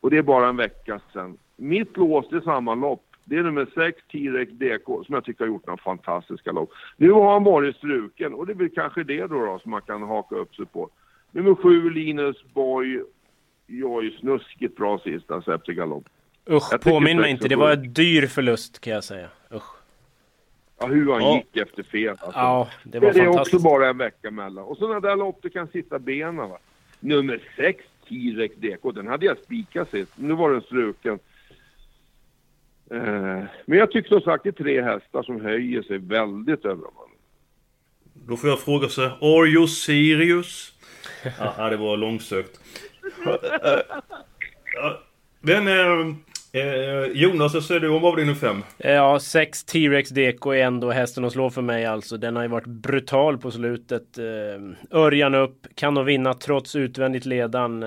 Och 0.00 0.10
det 0.10 0.18
är 0.18 0.22
bara 0.22 0.48
en 0.48 0.56
vecka 0.56 1.00
sedan. 1.12 1.38
Mitt 1.56 1.96
lås, 1.96 2.28
det 2.30 2.36
är 2.36 2.40
samma 2.40 2.74
lopp. 2.74 3.11
Det 3.24 3.36
är 3.36 3.42
nummer 3.42 3.66
6, 3.74 4.02
T-Rex 4.12 4.52
DK, 4.52 4.86
som 4.86 5.14
jag 5.14 5.24
tycker 5.24 5.44
har 5.44 5.48
gjort 5.48 5.66
några 5.66 5.82
fantastiska 5.82 6.52
lopp. 6.52 6.70
Nu 6.96 7.10
har 7.10 7.32
han 7.32 7.44
varit 7.44 7.76
struken 7.76 8.34
och 8.34 8.46
det 8.46 8.54
väl 8.54 8.70
kanske 8.74 9.04
det 9.04 9.26
då, 9.26 9.46
då 9.46 9.58
som 9.62 9.70
man 9.70 9.82
kan 9.82 10.02
haka 10.02 10.36
upp 10.36 10.54
sig 10.54 10.66
på. 10.66 10.90
Nummer 11.30 11.54
7, 11.54 11.90
Linus 11.90 12.44
Boy. 12.54 13.02
Joj, 13.66 14.16
snuskigt 14.20 14.76
bra 14.76 14.98
sista 14.98 15.42
Septic 15.42 15.76
Galopp. 15.76 16.04
Usch, 16.50 16.80
påminn 16.80 17.20
mig 17.20 17.30
inte. 17.30 17.48
Det 17.48 17.56
var 17.56 17.72
en 17.72 17.92
dyr 17.92 18.26
förlust 18.26 18.80
kan 18.80 18.92
jag 18.92 19.04
säga. 19.04 19.28
Usch. 19.54 19.76
Ja, 20.78 20.86
hur 20.86 21.12
han 21.12 21.22
ja. 21.22 21.36
gick 21.36 21.56
efter 21.56 21.82
fel. 21.82 22.08
Alltså. 22.08 22.30
Ja, 22.34 22.68
det 22.84 22.98
var 22.98 23.12
det 23.12 23.24
fantastiskt. 23.24 23.54
är 23.54 23.58
också 23.58 23.68
bara 23.68 23.88
en 23.88 23.98
vecka 23.98 24.30
mellan. 24.30 24.64
Och 24.64 24.76
sådana 24.76 25.00
där 25.00 25.16
lopp, 25.16 25.38
det 25.42 25.50
kan 25.50 25.68
sitta 25.68 25.98
benen 25.98 26.36
va. 26.36 26.58
Nummer 27.00 27.40
6, 27.56 27.84
T-Rex 28.08 28.54
DK, 28.56 28.94
den 28.94 29.06
hade 29.06 29.26
jag 29.26 29.38
spikat 29.38 29.90
sist. 29.90 30.12
Nu 30.16 30.34
var 30.34 30.50
den 30.50 30.62
struken. 30.62 31.18
Eh, 32.92 33.44
men 33.66 33.78
jag 33.78 33.90
tycker 33.90 34.08
som 34.08 34.20
sagt 34.20 34.44
det 34.44 34.50
är 34.50 34.64
tre 34.64 34.82
hästar 34.82 35.22
som 35.22 35.40
höjer 35.40 35.82
sig 35.82 35.98
väldigt 35.98 36.64
över 36.64 36.82
dem. 36.82 36.92
Då 38.26 38.36
får 38.36 38.50
jag 38.50 38.60
fråga 38.60 38.88
sig, 38.88 39.04
Are 39.04 39.46
you 39.48 39.66
serious? 39.66 40.72
ja, 41.58 41.70
det 41.70 41.76
var 41.76 41.96
långsökt. 41.96 42.60
Men 45.40 45.68
eh, 45.68 46.16
eh, 46.62 47.04
Jonas, 47.12 47.54
vad 47.54 47.64
säger 47.64 47.80
du 47.80 47.88
om 47.88 48.04
avdelning 48.04 48.36
5? 48.36 48.62
Ja, 48.78 49.18
6 49.20 49.64
T-Rex 49.64 50.10
DK 50.10 50.46
är 50.46 50.64
ändå 50.64 50.90
hästen 50.90 51.24
att 51.24 51.32
slå 51.32 51.50
för 51.50 51.62
mig 51.62 51.86
alltså. 51.86 52.16
Den 52.16 52.36
har 52.36 52.42
ju 52.42 52.48
varit 52.48 52.66
brutal 52.66 53.38
på 53.38 53.50
slutet. 53.50 54.18
Eh, 54.18 54.98
Örjan 54.98 55.34
upp, 55.34 55.66
kan 55.74 55.94
nog 55.94 56.04
vinna 56.04 56.34
trots 56.34 56.76
utvändigt 56.76 57.24
ledan. 57.24 57.84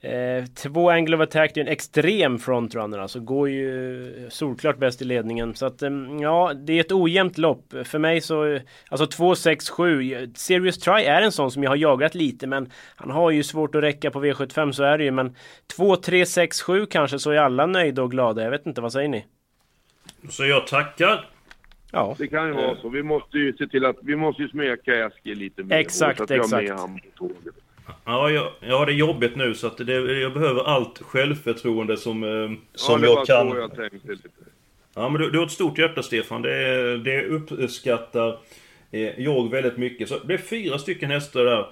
Eh, 0.00 0.44
två 0.44 0.90
Angle 0.90 1.16
of 1.16 1.22
Attack, 1.22 1.54
det 1.54 1.60
är 1.60 1.64
en 1.64 1.72
extrem 1.72 2.38
frontrunner 2.38 2.98
alltså. 2.98 3.20
Går 3.20 3.48
ju 3.48 4.26
solklart 4.30 4.78
bäst 4.78 5.02
i 5.02 5.04
ledningen. 5.04 5.54
Så 5.54 5.66
att 5.66 5.82
eh, 5.82 5.90
ja, 6.20 6.52
det 6.54 6.72
är 6.72 6.80
ett 6.80 6.92
ojämnt 6.92 7.38
lopp. 7.38 7.74
För 7.84 7.98
mig 7.98 8.20
så, 8.20 8.58
alltså 8.88 9.06
2, 9.06 9.34
6, 9.34 9.68
7. 9.70 10.32
Serious 10.34 10.78
Try 10.78 11.02
är 11.02 11.22
en 11.22 11.32
sån 11.32 11.50
som 11.50 11.62
jag 11.62 11.70
har 11.70 11.76
jagat 11.76 12.14
lite 12.14 12.46
men 12.46 12.70
han 12.96 13.10
har 13.10 13.30
ju 13.30 13.42
svårt 13.42 13.74
att 13.74 13.82
räcka 13.82 14.10
på 14.10 14.24
V75 14.24 14.72
så 14.72 14.82
är 14.82 14.98
det 14.98 15.04
ju. 15.04 15.10
Men 15.10 15.34
2, 15.76 15.96
3, 15.96 16.26
6, 16.26 16.62
7 16.62 16.86
kanske 16.86 17.18
så 17.18 17.30
är 17.30 17.36
alla 17.36 17.66
nöjda 17.66 18.02
och 18.02 18.10
glada. 18.10 18.42
Jag 18.42 18.50
vet 18.50 18.66
inte, 18.66 18.80
vad 18.80 18.92
säger 18.92 19.08
ni? 19.08 19.26
Så 20.30 20.44
jag 20.44 20.66
tackar. 20.66 21.28
Ja. 21.92 22.14
Det 22.18 22.28
kan 22.28 22.46
ju 22.46 22.52
vara 22.52 22.76
så. 22.76 22.88
Vi 22.88 23.02
måste 23.02 23.38
ju 23.38 23.52
se 23.52 23.66
till 23.66 23.84
att 23.84 23.96
vi 24.02 24.16
måste 24.16 24.42
ju 24.42 24.48
smeka 24.48 25.06
Eskil 25.06 25.38
lite 25.38 25.62
mer. 25.62 25.76
Exakt, 25.76 26.18
så 26.18 26.24
att 26.24 26.30
vi 26.30 26.36
exakt. 26.36 26.72
Ja, 28.04 28.30
jag, 28.30 28.52
jag 28.60 28.78
har 28.78 28.86
det 28.86 28.92
jobbigt 28.92 29.36
nu 29.36 29.54
så 29.54 29.66
att 29.66 29.76
det, 29.76 29.92
jag 30.20 30.32
behöver 30.32 30.62
allt 30.62 30.98
självförtroende 30.98 31.96
som, 31.96 32.24
eh, 32.24 32.58
som 32.74 33.02
ja, 33.02 33.08
jag 33.08 33.26
kan. 33.26 33.48
Jag. 33.48 33.90
Ja, 34.94 35.08
men 35.08 35.22
du, 35.22 35.30
du 35.30 35.38
har 35.38 35.46
ett 35.46 35.52
stort 35.52 35.78
hjärta 35.78 36.02
Stefan. 36.02 36.42
Det, 36.42 36.98
det 36.98 37.24
uppskattar 37.26 38.38
eh, 38.90 39.20
jag 39.20 39.50
väldigt 39.50 39.76
mycket. 39.76 40.08
Så 40.08 40.18
det 40.18 40.34
är 40.34 40.38
fyra 40.38 40.78
stycken 40.78 41.10
hästar 41.10 41.44
där. 41.44 41.66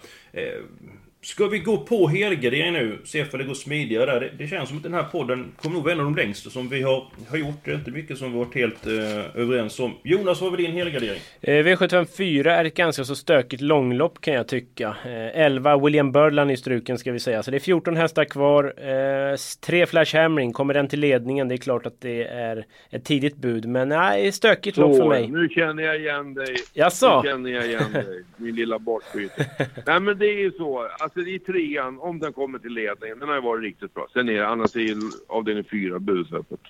Ska 1.27 1.47
vi 1.47 1.59
gå 1.59 1.79
på 1.79 2.09
helgardering 2.09 2.73
nu? 2.73 2.99
Se 3.05 3.19
ifall 3.19 3.41
det 3.41 3.47
går 3.47 3.55
smidigare 3.55 4.07
där. 4.07 4.21
Det, 4.21 4.31
det, 4.39 4.49
känns 4.49 4.69
som 4.69 4.77
att 4.77 4.83
den 4.83 4.95
här 4.95 5.03
podden 5.03 5.53
kommer 5.63 5.75
nog 5.75 5.85
vara 5.85 5.95
en 5.95 6.01
av 6.01 6.05
de 6.05 6.17
längsta 6.17 6.51
som 6.51 6.69
vi 6.69 6.83
har, 6.83 7.05
har 7.29 7.37
gjort. 7.37 7.65
Det 7.65 7.71
är 7.71 7.75
inte 7.75 7.91
mycket 7.91 8.19
som 8.19 8.33
vi 8.33 8.39
varit 8.39 8.55
helt 8.55 8.87
eh, 8.87 9.41
överens 9.43 9.81
om. 9.81 9.95
Jonas, 10.03 10.41
vad 10.41 10.51
var 10.51 10.57
din 10.57 10.73
helgardering? 10.73 11.21
Eh, 11.41 11.53
V754 11.53 12.49
är 12.49 12.65
ett 12.65 12.75
ganska 12.75 13.05
så 13.05 13.15
stökigt 13.15 13.63
långlopp 13.63 14.21
kan 14.21 14.35
jag 14.35 14.49
tycka. 14.49 14.97
Eh, 15.05 15.41
11 15.41 15.77
William 15.77 16.13
Birdland 16.13 16.51
i 16.51 16.57
struken 16.57 16.99
ska 16.99 17.13
vi 17.13 17.21
säga. 17.21 17.43
Så 17.43 17.51
det 17.51 17.57
är 17.57 17.61
14 17.61 17.97
hästar 17.97 18.25
kvar. 18.25 18.65
Eh, 18.77 19.37
tre 19.67 19.87
Flash 19.87 20.17
Hammering. 20.17 20.53
Kommer 20.53 20.75
den 20.75 20.89
till 20.89 21.01
ledningen? 21.01 21.49
Det 21.49 21.55
är 21.55 21.57
klart 21.57 21.87
att 21.87 22.01
det 22.01 22.23
är 22.25 22.67
ett 22.91 23.05
tidigt 23.05 23.37
bud. 23.37 23.67
Men 23.67 23.89
nej, 23.89 24.33
stökigt 24.33 24.77
lopp 24.77 24.97
för 24.97 25.09
mig. 25.09 25.29
Nu 25.29 25.49
känner 25.49 25.83
jag 25.83 26.01
igen 26.01 26.35
dig. 26.35 26.57
Jaså? 26.73 27.23
Nu 27.23 27.29
känner 27.29 27.51
jag 27.51 27.67
igen 27.67 27.93
dig. 27.93 28.25
Min 28.37 28.55
lilla 28.55 28.79
bortbyte. 28.79 29.47
nej 29.87 30.01
men 30.01 30.19
det 30.19 30.27
är 30.27 30.39
ju 30.39 30.51
så. 30.51 30.89
Alltså 30.99 31.16
i 31.21 31.39
trean, 31.39 32.01
om 32.01 32.19
den 32.19 32.33
kommer 32.33 32.59
till 32.59 32.73
ledningen, 32.73 33.19
den 33.19 33.29
har 33.29 33.35
ju 33.35 33.41
varit 33.41 33.63
riktigt 33.63 33.95
bra. 33.95 34.07
Sen 34.13 34.29
är 34.29 34.33
det, 34.33 34.47
annars 34.47 34.77
är 34.77 34.97
avdelning 35.29 35.65
fyra 35.71 35.99
busöppet. 35.99 36.61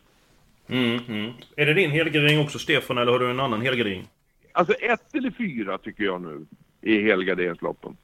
Mm, 0.69 1.01
mm. 1.09 1.33
Är 1.57 1.67
det 1.67 1.75
din 1.75 1.91
helgardering 1.91 2.41
också 2.41 2.59
Stefan, 2.59 2.99
eller 2.99 3.13
har 3.13 3.19
du 3.19 3.31
en 3.31 3.41
annan 3.41 3.63
helgardering? 3.63 4.09
Alltså 4.53 4.75
ett 4.75 5.15
eller 5.15 5.31
fyra 5.31 5.79
tycker 5.79 6.05
jag 6.05 6.23
nu, 6.23 6.47
i 6.83 7.03
helgarderingsloppen. 7.03 7.97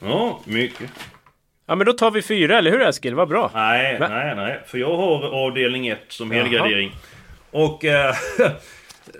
Ja, 0.00 0.40
mycket. 0.46 0.90
Ja 1.66 1.74
men 1.74 1.86
då 1.86 1.92
tar 1.92 2.10
vi 2.10 2.22
fyra, 2.22 2.58
eller 2.58 2.70
hur 2.70 2.80
Eskil? 2.80 3.14
Vad 3.14 3.28
bra! 3.28 3.50
Nej, 3.54 3.98
Va? 3.98 4.08
nej, 4.08 4.36
nej. 4.36 4.60
För 4.66 4.78
jag 4.78 4.96
har 4.96 5.46
avdelning 5.46 5.88
ett 5.88 6.04
som 6.08 6.30
helgardering. 6.30 6.92
Och... 7.50 7.84
Äh, 7.84 8.14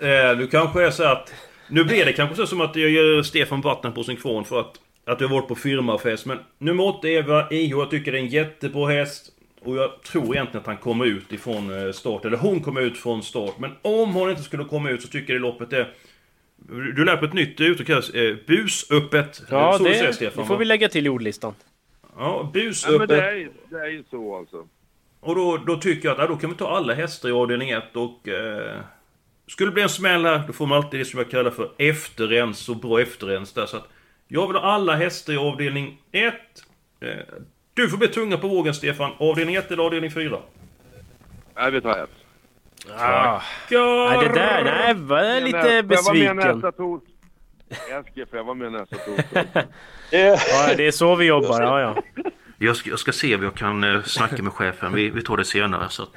äh, 0.01 0.31
du 0.37 0.47
kanske 0.47 0.85
är 0.85 0.91
så 0.91 1.03
att... 1.03 1.33
Nu 1.69 1.83
blir 1.83 2.05
det 2.05 2.13
kanske 2.13 2.35
så 2.35 2.47
som 2.47 2.61
att 2.61 2.75
jag 2.75 2.89
ger 2.89 3.23
Stefan 3.23 3.61
vatten 3.61 3.93
på 3.93 4.03
sin 4.03 4.17
kvarn 4.17 4.45
för 4.45 4.59
att 4.59 4.79
att 5.05 5.21
jag 5.21 5.27
varit 5.27 5.47
på 5.47 5.55
firmafest. 5.55 6.25
Men 6.25 6.39
nummer 6.57 6.83
8 6.85 7.07
Eva 7.07 7.47
IH, 7.51 7.69
jag 7.69 7.89
tycker 7.89 8.11
det 8.11 8.17
är 8.17 8.21
en 8.21 8.27
jättebra 8.27 8.87
häst. 8.89 9.29
Och 9.61 9.77
jag 9.77 10.01
tror 10.03 10.35
egentligen 10.35 10.61
att 10.61 10.67
han 10.67 10.77
kommer 10.77 11.05
ut 11.05 11.31
ifrån 11.33 11.85
eh, 11.85 11.91
start, 11.91 12.25
eller 12.25 12.37
hon 12.37 12.61
kommer 12.61 12.81
ut 12.81 12.97
från 12.97 13.23
start. 13.23 13.59
Men 13.59 13.71
om 13.81 14.13
hon 14.13 14.29
inte 14.29 14.43
skulle 14.43 14.63
komma 14.63 14.89
ut 14.89 15.01
så 15.01 15.07
tycker 15.07 15.33
jag 15.33 15.41
det 15.41 15.47
loppet 15.47 15.73
är 15.73 15.93
Du 16.95 17.05
lär 17.05 17.17
på 17.17 17.25
ett 17.25 17.33
nytt 17.33 17.61
uttryck 17.61 17.89
här. 17.89 18.17
Eh, 18.17 18.35
busöppet. 18.47 19.43
Ja, 19.49 19.77
så 19.77 19.83
det, 19.83 19.89
du 19.89 19.95
säger, 19.95 20.11
Stefan, 20.11 20.43
det 20.43 20.47
får 20.47 20.53
va? 20.53 20.59
vi 20.59 20.65
lägga 20.65 20.89
till 20.89 21.05
i 21.05 21.09
ordlistan. 21.09 21.53
Ja, 22.01 22.09
Ja, 22.17 22.41
men 22.43 22.51
busöppet. 22.51 23.09
det 23.09 23.29
är, 23.29 23.49
det 23.69 23.79
är 23.79 23.87
ju 23.87 24.03
så 24.11 24.37
alltså. 24.37 24.67
Och 25.19 25.35
då, 25.35 25.57
då 25.57 25.75
tycker 25.75 26.07
jag 26.07 26.13
att 26.13 26.19
ja, 26.21 26.27
då 26.27 26.35
kan 26.35 26.49
vi 26.49 26.55
ta 26.55 26.69
alla 26.69 26.93
hästar 26.93 27.29
i 27.29 27.31
avdelning 27.31 27.69
1 27.69 27.83
och... 27.95 28.27
Eh, 28.27 28.79
skulle 29.47 29.69
det 29.69 29.73
bli 29.73 29.83
en 29.83 29.89
smäll 29.89 30.25
här, 30.25 30.43
då 30.47 30.53
får 30.53 30.65
man 30.65 30.77
alltid 30.77 30.99
det 30.99 31.05
som 31.05 31.19
jag 31.19 31.29
kallar 31.29 31.51
för 31.51 31.71
efterrens 31.77 32.69
och 32.69 32.77
bra 32.77 33.01
efterrens 33.01 33.53
där. 33.53 33.65
Så 33.65 33.77
att 33.77 33.87
jag 34.27 34.47
vill 34.47 34.55
ha 34.55 34.63
alla 34.63 34.95
hästar 34.95 35.33
i 35.33 35.37
avdelning 35.37 35.97
1. 36.11 36.33
Eh, 36.99 37.09
du 37.73 37.89
får 37.89 37.97
bli 37.97 38.07
tunga 38.07 38.37
på 38.37 38.47
vågen 38.47 38.73
Stefan. 38.73 39.11
Avdelning 39.17 39.55
1 39.55 39.71
eller 39.71 39.83
avdelning 39.83 40.11
4? 40.11 40.37
Nej, 41.55 41.71
vi 41.71 41.81
tar 41.81 42.03
ett. 42.03 42.09
Ah. 42.97 43.41
Nej, 43.71 44.27
det 44.27 44.33
där, 44.33 44.63
nej, 44.63 44.87
jag 44.87 44.95
var 44.95 45.41
lite 45.41 45.59
Får 45.59 45.67
jag 45.69 45.73
vara 45.73 45.81
med 45.83 45.87
besviken. 45.87 46.37
nästa 46.37 46.71
torsdag? 46.71 47.09
Eskil, 47.91 48.25
får 48.25 48.37
jag 48.37 48.43
vara 48.43 48.55
med 48.55 48.71
nästa 48.71 48.95
torsdag? 48.95 49.45
Ja, 50.11 50.73
det 50.77 50.87
är 50.87 50.91
så 50.91 51.15
vi 51.15 51.25
jobbar, 51.25 51.61
ja, 51.61 51.81
ja. 51.81 52.23
Jag 52.57 52.75
ska, 52.75 52.89
jag 52.89 52.99
ska 52.99 53.11
se 53.11 53.35
om 53.35 53.43
jag 53.43 53.55
kan 53.55 53.83
eh, 53.83 54.01
snacka 54.03 54.43
med 54.43 54.53
chefen. 54.53 54.93
Vi, 54.93 55.09
vi 55.09 55.21
tar 55.21 55.37
det 55.37 55.45
senare. 55.45 55.89
Så 55.89 56.03
att, 56.03 56.09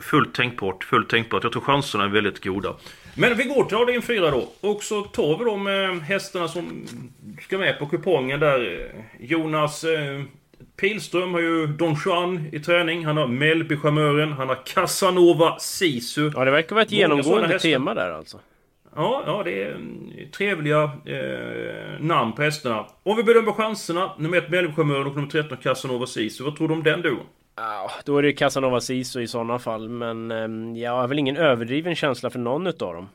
fullt 0.00 0.34
tänkbart, 0.34 0.84
fullt 0.84 1.08
tänkbart. 1.08 1.42
Jag 1.42 1.52
tror 1.52 1.62
chanserna 1.62 2.04
är 2.04 2.08
väldigt 2.08 2.44
goda. 2.44 2.74
Men 3.16 3.36
vi 3.36 3.44
går 3.44 3.64
till 3.64 3.76
avdelning 3.76 4.02
4 4.02 4.30
då. 4.30 4.48
Och 4.60 4.82
så 4.82 5.02
tar 5.02 5.38
vi 5.38 5.44
de 5.44 5.66
eh, 5.66 6.02
hästarna 6.02 6.48
som 6.48 6.86
ska 7.42 7.58
med 7.58 7.78
på 7.78 7.86
kupongen 7.86 8.40
där. 8.40 8.90
Jonas 9.20 9.84
eh, 9.84 10.22
Pilström 10.76 11.34
har 11.34 11.40
ju 11.40 11.66
Don 11.66 11.96
Juan 12.04 12.48
i 12.52 12.60
träning. 12.60 13.04
Han 13.04 13.16
har 13.16 13.26
Mellby-charmören. 13.26 14.32
Han 14.32 14.48
har 14.48 14.66
Casanova 14.66 15.58
Sisu. 15.58 16.30
Ja, 16.34 16.44
det 16.44 16.50
verkar 16.50 16.74
vara 16.74 16.84
ett 16.84 16.92
genomgående 16.92 17.58
tema 17.58 17.94
där 17.94 18.10
alltså. 18.10 18.38
Ja, 18.96 19.22
ja 19.26 19.42
det 19.44 19.62
är 19.62 19.70
mm, 19.70 20.12
trevliga 20.36 20.82
eh, 21.04 22.00
namn 22.00 22.32
på 22.32 22.42
hästarna. 22.42 22.86
Om 23.02 23.16
vi 23.16 23.22
bedömer 23.22 23.52
chanserna. 23.52 24.12
Nummer 24.18 24.38
1 24.38 24.48
Mellby-charmören 24.48 25.06
och 25.06 25.16
nummer 25.16 25.28
13 25.28 25.58
Casanova 25.58 26.06
Sisu. 26.06 26.44
Vad 26.44 26.56
tror 26.56 26.68
du 26.68 26.74
om 26.74 26.82
den 26.82 27.02
duon? 27.02 27.26
Ja, 27.56 27.90
då 28.04 28.18
är 28.18 28.22
det 28.22 28.32
Casanova 28.32 28.80
Sisu 28.80 29.22
i 29.22 29.26
sådana 29.26 29.58
fall. 29.58 29.88
Men 29.88 30.30
ehm, 30.30 30.76
jag 30.76 30.92
har 30.92 31.08
väl 31.08 31.18
ingen 31.18 31.36
överdriven 31.36 31.94
känsla 31.94 32.30
för 32.30 32.38
någon 32.38 32.66
utav 32.66 32.94
dem. 32.94 33.08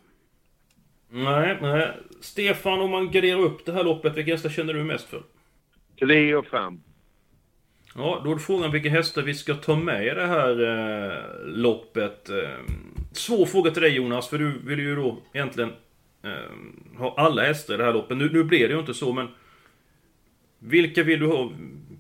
Nej, 1.09 1.57
nej. 1.61 1.91
Stefan, 2.21 2.81
om 2.81 2.91
man 2.91 3.11
garderar 3.11 3.39
upp 3.39 3.65
det 3.65 3.71
här 3.71 3.83
loppet, 3.83 4.17
vilka 4.17 4.31
hästar 4.31 4.49
känner 4.49 4.73
du 4.73 4.83
mest 4.83 5.09
för? 5.09 5.23
Tre 5.99 6.35
och 6.35 6.45
fem. 6.45 6.81
Ja, 7.95 8.21
då 8.23 8.31
är 8.31 8.37
frågan 8.37 8.71
vilka 8.71 8.89
hästar 8.89 9.21
vi 9.21 9.33
ska 9.33 9.53
ta 9.53 9.75
med 9.75 10.07
i 10.07 10.09
det 10.09 10.27
här 10.27 10.61
eh, 10.61 11.23
loppet. 11.45 12.29
Eh, 12.29 12.73
svår 13.11 13.45
fråga 13.45 13.71
till 13.71 13.81
dig 13.81 13.95
Jonas, 13.95 14.29
för 14.29 14.37
du 14.37 14.59
vill 14.65 14.79
ju 14.79 14.95
då 14.95 15.17
egentligen 15.33 15.71
eh, 16.23 16.99
ha 16.99 17.15
alla 17.17 17.41
hästar 17.41 17.73
i 17.73 17.77
det 17.77 17.83
här 17.83 17.93
loppet. 17.93 18.17
Nu, 18.17 18.29
nu 18.33 18.43
blir 18.43 18.67
det 18.67 18.73
ju 18.73 18.79
inte 18.79 18.93
så, 18.93 19.13
men... 19.13 19.27
Vilka 20.59 21.03
vill 21.03 21.19
du 21.19 21.27
ha? 21.27 21.51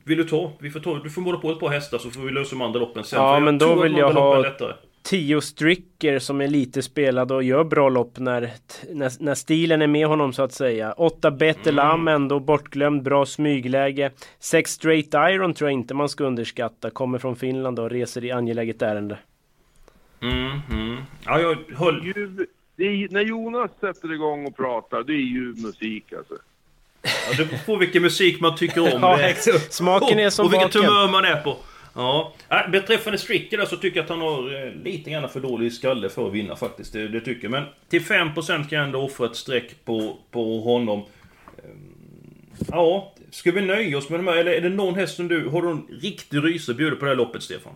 Vill 0.03 0.17
du 0.17 0.23
ta? 0.23 0.51
Vi 0.59 0.71
får 0.71 0.79
ta 0.79 0.99
du 0.99 1.09
får 1.09 1.21
måla 1.21 1.37
på 1.37 1.51
ett 1.51 1.59
par 1.59 1.69
hästar 1.69 1.97
så 1.97 2.09
får 2.09 2.21
vi 2.21 2.31
lösa 2.31 2.55
de 2.55 2.61
andra 2.61 2.79
loppen 2.79 3.03
sen. 3.03 3.21
Ja, 3.21 3.39
men 3.39 3.57
då 3.57 3.81
vill 3.81 3.97
jag 3.97 4.13
ha-. 4.13 4.43
Tio 5.01 5.41
Stricker 5.41 6.19
som 6.19 6.41
är 6.41 6.47
lite 6.47 6.81
spelad 6.81 7.31
och 7.31 7.43
gör 7.43 7.63
bra 7.63 7.89
lopp 7.89 8.19
när, 8.19 8.51
när, 8.93 9.23
när 9.23 9.35
stilen 9.35 9.81
är 9.81 9.87
med 9.87 10.07
honom 10.07 10.33
så 10.33 10.41
att 10.41 10.53
säga. 10.53 10.91
Åtta 10.91 11.31
Better 11.31 11.71
Lam 11.71 12.07
ändå 12.07 12.39
bortglömd, 12.39 13.03
bra 13.03 13.25
smygläge. 13.25 14.11
Sex 14.39 14.71
Straight 14.71 15.13
Iron 15.13 15.53
tror 15.53 15.69
jag 15.69 15.79
inte 15.79 15.93
man 15.93 16.09
ska 16.09 16.23
underskatta. 16.23 16.89
Kommer 16.89 17.17
från 17.17 17.35
Finland 17.35 17.79
och 17.79 17.89
reser 17.89 18.25
i 18.25 18.31
angeläget 18.31 18.81
ärende. 18.81 19.17
Mm, 20.21 20.59
mm. 20.71 20.97
Ja, 21.25 21.39
jag 21.39 21.57
höll... 21.77 22.05
Ju, 22.05 22.45
det 22.75 22.83
är, 22.83 23.09
när 23.09 23.21
Jonas 23.21 23.71
sätter 23.79 24.13
igång 24.13 24.45
och 24.45 24.57
pratar, 24.57 25.03
det 25.03 25.13
är 25.13 25.31
ju 25.33 25.53
musik 25.57 26.13
alltså. 26.13 26.33
Ja, 27.01 27.09
det 27.37 27.45
beror 27.45 27.59
på 27.65 27.75
vilken 27.75 28.01
musik 28.01 28.39
man 28.39 28.55
tycker 28.57 28.95
om. 28.95 29.01
Ja. 29.45 29.59
Smaken 29.69 30.19
är 30.19 30.29
som 30.29 30.45
Och 30.45 30.53
vilket 30.53 30.73
humör 30.73 31.07
man 31.07 31.25
är 31.25 31.35
på. 31.41 31.57
Ja. 31.95 32.33
Äh, 32.49 32.71
Beträffande 32.71 33.17
Stricker 33.17 33.57
där 33.57 33.65
så 33.65 33.75
tycker 33.77 33.97
jag 33.97 34.03
att 34.03 34.09
han 34.09 34.21
har 34.21 34.65
eh, 34.65 34.73
lite 34.83 35.09
grann 35.09 35.29
för 35.29 35.39
dålig 35.39 35.73
skalle 35.73 36.09
för 36.09 36.27
att 36.27 36.33
vinna 36.33 36.55
faktiskt. 36.55 36.93
Det, 36.93 37.07
det 37.07 37.21
tycker 37.21 37.43
jag. 37.43 37.51
Men 37.51 37.63
till 37.89 38.01
5% 38.01 38.45
kan 38.47 38.77
jag 38.77 38.83
ändå 38.85 39.01
offra 39.01 39.25
ett 39.25 39.35
streck 39.35 39.85
på, 39.85 40.17
på 40.31 40.59
honom. 40.59 40.99
Ehm, 41.57 41.95
Ja, 42.71 43.13
ska 43.31 43.51
vi 43.51 43.61
nöja 43.61 43.97
oss 43.97 44.09
med 44.09 44.19
de 44.19 44.27
här? 44.27 44.35
Eller 44.37 44.51
är 44.51 44.61
det 44.61 44.69
någon 44.69 44.95
häst 44.95 45.15
som 45.15 45.27
du... 45.27 45.49
Har 45.49 45.61
du 45.61 45.69
en 45.69 45.87
riktig 46.01 46.43
ryser 46.43 46.73
bjuder 46.73 46.95
på 46.95 47.05
det 47.05 47.11
här 47.11 47.15
loppet, 47.15 47.43
Stefan? 47.43 47.73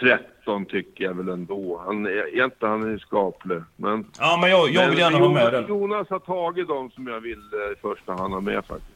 13 0.00 0.66
tycker 0.66 1.04
jag 1.04 1.14
väl 1.14 1.28
ändå. 1.28 1.82
Han 1.86 2.06
är, 2.06 2.44
inte 2.44 2.66
han 2.66 2.94
är 2.94 2.98
skaplig. 2.98 3.58
Men, 3.76 4.06
Ja, 4.18 4.38
men 4.40 4.50
jag, 4.50 4.70
jag 4.70 4.88
vill 4.90 4.98
gärna 4.98 5.18
ha 5.18 5.28
med 5.28 5.40
Jonas, 5.42 5.52
den. 5.52 5.68
Jonas 5.68 6.10
har 6.10 6.18
tagit 6.18 6.68
dem 6.68 6.90
som 6.90 7.06
jag 7.06 7.20
vill 7.20 7.38
eh, 7.52 7.72
i 7.72 7.80
första 7.82 8.12
hand 8.12 8.32
ha 8.34 8.40
med 8.40 8.64
faktiskt. 8.64 8.90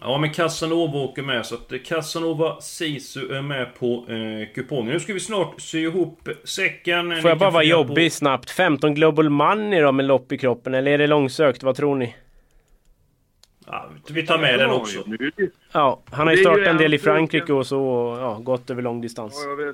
Ja, 0.00 0.18
men 0.18 0.30
Casanova 0.32 0.98
åker 0.98 1.22
med, 1.22 1.46
så 1.46 1.54
att 1.54 1.72
eh, 1.72 1.78
Casanova 1.78 2.60
Sisu 2.60 3.34
är 3.34 3.42
med 3.42 3.74
på 3.78 4.04
eh, 4.08 4.54
kupongen. 4.54 4.92
Nu 4.92 5.00
ska 5.00 5.12
vi 5.12 5.20
snart 5.20 5.60
sy 5.60 5.78
ihop 5.82 6.28
säcken. 6.44 7.20
Får 7.22 7.30
jag 7.30 7.38
bara 7.38 7.50
vara 7.50 7.62
fundera 7.62 7.76
på- 7.84 7.88
jobbig 7.88 8.12
snabbt? 8.12 8.50
15 8.50 8.94
Global 8.94 9.28
Money 9.30 9.80
då 9.80 9.92
med 9.92 10.04
lopp 10.04 10.32
i 10.32 10.38
kroppen? 10.38 10.74
Eller 10.74 10.90
är 10.92 10.98
det 10.98 11.06
långsökt? 11.06 11.62
Vad 11.62 11.76
tror 11.76 11.94
ni? 11.94 12.14
Ja, 13.66 13.88
vi 14.10 14.26
tar 14.26 14.38
med 14.38 14.58
den 14.58 14.70
också. 14.70 15.04
Ja, 15.72 16.00
han 16.10 16.26
har 16.26 16.34
ju 16.34 16.40
startat 16.40 16.66
en 16.66 16.76
del 16.76 16.94
i 16.94 16.98
Frankrike 16.98 17.52
och 17.52 17.66
så 17.66 17.80
och 17.82 18.18
ja, 18.18 18.38
gått 18.42 18.70
över 18.70 18.82
lång 18.82 19.00
distans. 19.00 19.46
Ja. 19.46 19.72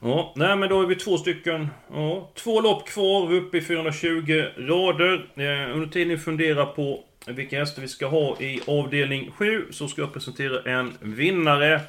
Ja, 0.00 0.32
nej 0.36 0.56
men 0.56 0.68
då 0.68 0.82
är 0.82 0.86
vi 0.86 0.94
två 0.94 1.18
stycken. 1.18 1.68
Ja, 1.92 2.30
två 2.34 2.60
lopp 2.60 2.88
kvar, 2.88 3.26
vi 3.26 3.36
är 3.36 3.40
uppe 3.40 3.58
i 3.58 3.60
420 3.60 4.44
rader. 4.56 5.26
Eh, 5.34 5.74
under 5.74 5.86
tiden 5.86 6.08
ni 6.08 6.18
funderar 6.18 6.66
på 6.66 7.04
vilka 7.26 7.58
hästar 7.58 7.82
vi 7.82 7.88
ska 7.88 8.06
ha 8.06 8.40
i 8.40 8.60
avdelning 8.66 9.30
7 9.30 9.66
så 9.70 9.88
ska 9.88 10.02
jag 10.02 10.12
presentera 10.12 10.72
en 10.72 10.92
vinnare. 11.00 11.80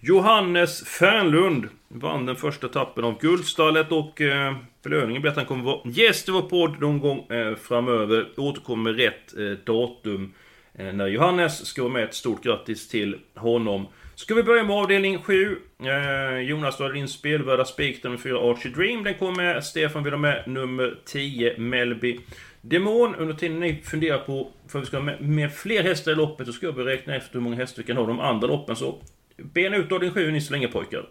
Johannes 0.00 0.84
Fernlund 0.84 1.68
vann 1.88 2.26
den 2.26 2.36
första 2.36 2.66
etappen 2.66 3.04
av 3.04 3.18
Guldstallet 3.20 3.92
och 3.92 4.20
eh, 4.20 4.56
belöningen 4.82 5.22
blir 5.22 5.30
att 5.30 5.36
han 5.36 5.46
kommer 5.46 5.64
vara 5.64 5.80
gäst 5.84 6.28
i 6.28 6.32
vår 6.32 6.42
podd 6.42 6.80
någon 6.80 7.00
gång 7.00 7.18
eh, 7.30 7.54
framöver. 7.56 8.28
Återkommer 8.36 8.92
med 8.92 9.00
rätt 9.00 9.38
eh, 9.38 9.64
datum 9.64 10.32
eh, 10.74 10.92
när 10.92 11.06
Johannes 11.06 11.66
ska 11.66 11.82
vara 11.82 11.92
med. 11.92 12.04
Ett 12.04 12.14
stort 12.14 12.44
grattis 12.44 12.88
till 12.88 13.18
honom. 13.34 13.86
Ska 14.22 14.34
vi 14.34 14.42
börja 14.42 14.64
med 14.64 14.76
avdelning 14.76 15.22
7. 15.22 15.58
Eh, 15.80 16.40
Jonas, 16.40 16.76
du 16.76 16.82
har 16.82 16.92
din 16.92 17.08
spelvärda 17.08 17.64
spik 17.64 18.04
nummer 18.04 18.16
4 18.16 18.38
Archie 18.50 18.72
Dream. 18.72 19.04
Den 19.04 19.14
kommer. 19.14 19.60
Stefan 19.60 20.04
vill 20.04 20.12
ha 20.12 20.18
med 20.18 20.42
nummer 20.46 20.98
10 21.04 21.58
Melby 21.58 22.20
Demon. 22.60 23.14
Under 23.14 23.34
tiden 23.34 23.60
ni 23.60 23.82
funderar 23.84 24.18
på 24.18 24.50
för 24.68 24.80
vi 24.80 24.86
ska 24.86 24.96
ha 24.96 25.04
med, 25.04 25.20
med 25.20 25.54
fler 25.54 25.82
hästar 25.82 26.12
i 26.12 26.14
loppet 26.14 26.46
så 26.46 26.52
ska 26.52 26.66
jag 26.66 26.74
börja 26.74 26.92
räkna 26.92 27.16
efter 27.16 27.34
hur 27.34 27.40
många 27.40 27.56
hästar 27.56 27.82
vi 27.82 27.86
kan 27.86 27.96
ha 27.96 28.06
de 28.06 28.20
andra 28.20 28.48
loppen. 28.48 28.76
Så 28.76 28.98
bena 29.36 29.76
ut 29.76 29.92
avdelning 29.92 30.14
7 30.14 30.30
ni 30.30 30.40
så 30.40 30.52
länge 30.52 30.68
pojkar. 30.68 31.08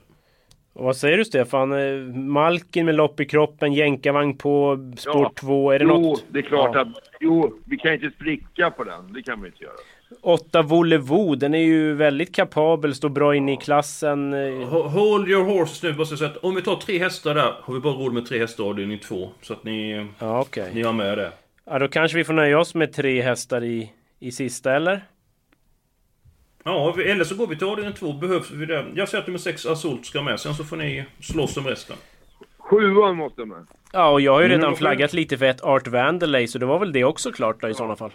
Och 0.74 0.86
vad 0.86 0.96
säger 0.98 1.18
du 1.18 1.26
Stefan? 1.26 1.72
Eh, 1.72 2.16
Malkin 2.16 2.86
med 2.86 2.96
lopp 2.96 3.20
i 3.20 3.26
kroppen, 3.26 3.74
jänkarvagn 3.74 4.38
på 4.38 4.78
sport 4.98 5.16
Ja. 5.16 5.32
2. 5.36 5.72
Är 5.72 5.80
det 5.80 5.86
jo, 5.86 5.92
något? 6.02 6.24
det 6.30 6.40
är 6.40 6.44
klart 6.44 6.72
Ja. 6.74 6.82
att... 6.82 6.88
Jo, 7.20 7.54
vi 7.66 7.78
kan 7.78 7.94
inte 7.94 8.12
spricka 8.12 8.72
på 8.72 8.84
den. 8.84 9.14
Det 9.14 9.22
kan 9.24 9.42
vi 9.42 9.48
inte 9.48 9.64
göra. 9.64 9.74
8 10.22 10.62
Volevo, 10.62 11.36
den 11.36 11.54
är 11.54 11.60
ju 11.64 11.94
väldigt 11.94 12.36
kapabel, 12.36 12.96
står 12.96 13.10
bra 13.10 13.36
inne 13.36 13.54
i 13.54 13.58
klassen. 13.58 14.34
Ho- 14.36 14.88
Hold 14.88 15.30
your 15.30 15.44
horses 15.44 15.84
nu, 15.84 15.94
måste 15.94 16.12
jag 16.14 16.20
säga 16.20 16.32
att 16.32 16.38
om 16.38 16.56
vi 16.56 16.62
tar 16.62 16.76
tre 16.76 16.98
hästar 17.00 17.36
där 17.36 17.54
har 17.62 17.74
vi 17.74 17.80
bara 17.80 17.94
råd 17.94 18.14
med 18.14 18.26
tre 18.26 18.40
hästar 18.40 18.64
i 18.64 18.68
avdelning 18.68 19.00
2. 19.00 19.30
Så 19.42 19.54
att 19.54 19.64
ni, 19.64 20.08
Ja, 20.20 20.40
okej. 20.42 20.72
ni 20.74 20.82
har 20.84 20.94
med 20.94 21.18
det. 21.18 21.32
Ja, 21.66 21.80
då 21.80 21.88
kanske 21.88 22.18
vi 22.18 22.24
får 22.24 22.34
nöja 22.34 22.60
oss 22.60 22.76
med 22.76 22.94
tre 22.94 23.22
hästar 23.22 23.64
i, 23.64 23.92
i 24.20 24.32
sista, 24.32 24.76
eller? 24.76 25.02
Ja, 26.64 26.96
eller 27.06 27.24
så 27.24 27.36
går 27.36 27.48
vi 27.48 27.56
till 27.56 27.68
avdelning 27.68 27.94
2. 27.94 28.14
Behövs 28.14 28.52
vi 28.52 28.66
det? 28.66 28.86
Jag 28.96 29.10
säger 29.10 29.22
att 29.22 29.28
nummer 29.28 29.40
6 29.40 29.66
Assault 29.66 30.06
ska 30.06 30.22
med. 30.22 30.40
Sen 30.40 30.54
så 30.54 30.64
får 30.64 30.78
ni 30.78 31.06
slåss 31.22 31.58
om 31.58 31.68
resten. 31.68 31.96
Sjuan 32.58 33.16
måste 33.16 33.46
med. 33.46 33.66
Ja, 33.94 34.10
och 34.10 34.22
jag 34.22 34.32
har 34.32 34.40
ju 34.40 34.46
Mm, 34.46 34.58
redan 34.60 34.76
flaggat 34.76 35.14
lite 35.14 35.38
för 35.38 35.46
ett 35.46 35.62
Art 35.64 35.88
Vandelay, 35.88 36.48
så 36.48 36.58
det 36.60 36.66
var 36.66 36.80
väl 36.80 36.92
det 36.94 37.04
också 37.04 37.32
klart 37.32 37.62
då 37.62 37.70
i 37.70 37.74
sådana 37.74 37.96
fall. 37.96 38.12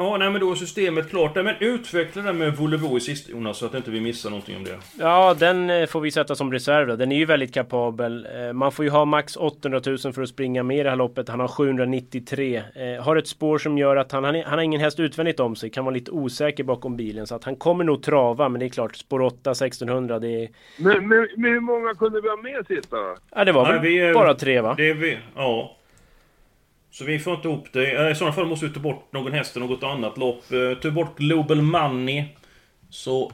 Ja, 0.00 0.16
nej 0.16 0.30
men 0.30 0.40
då 0.40 0.50
är 0.50 0.54
systemet 0.54 1.10
klart 1.10 1.34
där. 1.34 1.42
Men 1.42 1.54
utveckla 1.60 2.22
det 2.22 2.32
med 2.32 2.56
Volvo 2.56 2.96
i 2.96 3.00
sista 3.00 3.32
Jonas, 3.32 3.58
så 3.58 3.66
att 3.66 3.74
inte 3.74 3.90
vi 3.90 4.00
missar 4.00 4.30
någonting 4.30 4.56
om 4.56 4.64
det. 4.64 4.78
Ja, 4.98 5.34
den 5.38 5.70
eh, 5.70 5.86
får 5.86 6.00
vi 6.00 6.10
sätta 6.10 6.34
som 6.34 6.52
reserv 6.52 6.86
då. 6.86 6.96
Den 6.96 7.12
är 7.12 7.16
ju 7.16 7.24
väldigt 7.24 7.54
kapabel. 7.54 8.26
Eh, 8.38 8.52
Man 8.52 8.72
får 8.72 8.84
ju 8.84 8.90
ha 8.90 9.04
max 9.04 9.36
800 9.36 9.80
000 9.86 9.98
för 9.98 10.22
att 10.22 10.28
springa 10.28 10.62
med 10.62 10.78
i 10.78 10.82
det 10.82 10.88
här 10.90 10.96
loppet. 10.96 11.28
Han 11.28 11.40
har 11.40 11.48
793. 11.48 12.62
Eh, 12.74 13.02
Har 13.04 13.16
ett 13.16 13.28
spår 13.28 13.58
som 13.58 13.78
gör 13.78 13.96
att 13.96 14.12
han, 14.12 14.24
han, 14.24 14.34
har 14.44 14.58
ingen 14.58 14.80
häst 14.80 15.00
utvändigt 15.00 15.40
om 15.40 15.56
sig. 15.56 15.70
Kan 15.70 15.84
vara 15.84 15.94
lite 15.94 16.10
osäker 16.10 16.64
bakom 16.64 16.96
bilen. 16.96 17.26
Så 17.26 17.34
att 17.34 17.44
han 17.44 17.56
kommer 17.56 17.84
nog 17.84 18.02
trava. 18.02 18.48
Men 18.48 18.60
det 18.60 18.66
är 18.66 18.70
klart, 18.70 18.96
spår 18.96 19.22
8, 19.22 19.50
1600. 19.50 20.18
Det, 20.18 20.28
är, 20.44 20.48
Men, 20.76 21.08
men, 21.08 21.28
men 21.36 21.52
hur 21.52 21.60
många 21.60 21.94
kunde 21.94 22.20
vi 22.20 22.28
ha 22.28 22.36
med 22.36 22.66
sista 22.66 22.96
då? 22.96 23.16
ja, 23.34 23.44
det 23.44 23.52
var 23.52 23.64
Nej, 23.64 23.72
väl 23.72 23.82
vi 24.08 24.14
bara 24.14 24.34
tre 24.34 24.60
va? 24.60 24.74
Det 24.76 24.90
är 24.90 24.94
vi, 24.94 25.18
ja. 25.36 25.74
Så 26.98 27.04
vi 27.04 27.18
får 27.18 27.34
inte 27.34 27.48
ihop 27.48 27.72
det. 27.72 27.92
Eh, 27.92 28.10
I 28.10 28.14
sådana 28.14 28.32
fall 28.34 28.46
måste 28.46 28.66
vi 28.66 28.72
ta 28.74 28.80
bort 28.80 29.12
någon 29.12 29.32
häst 29.32 29.56
i 29.56 29.60
något 29.60 29.82
annat 29.82 30.18
lopp. 30.18 30.52
Eh, 30.52 30.78
Ta 30.82 30.90
bort 30.90 31.18
Global 31.18 31.62
Money. 31.62 32.24
Så... 32.90 33.32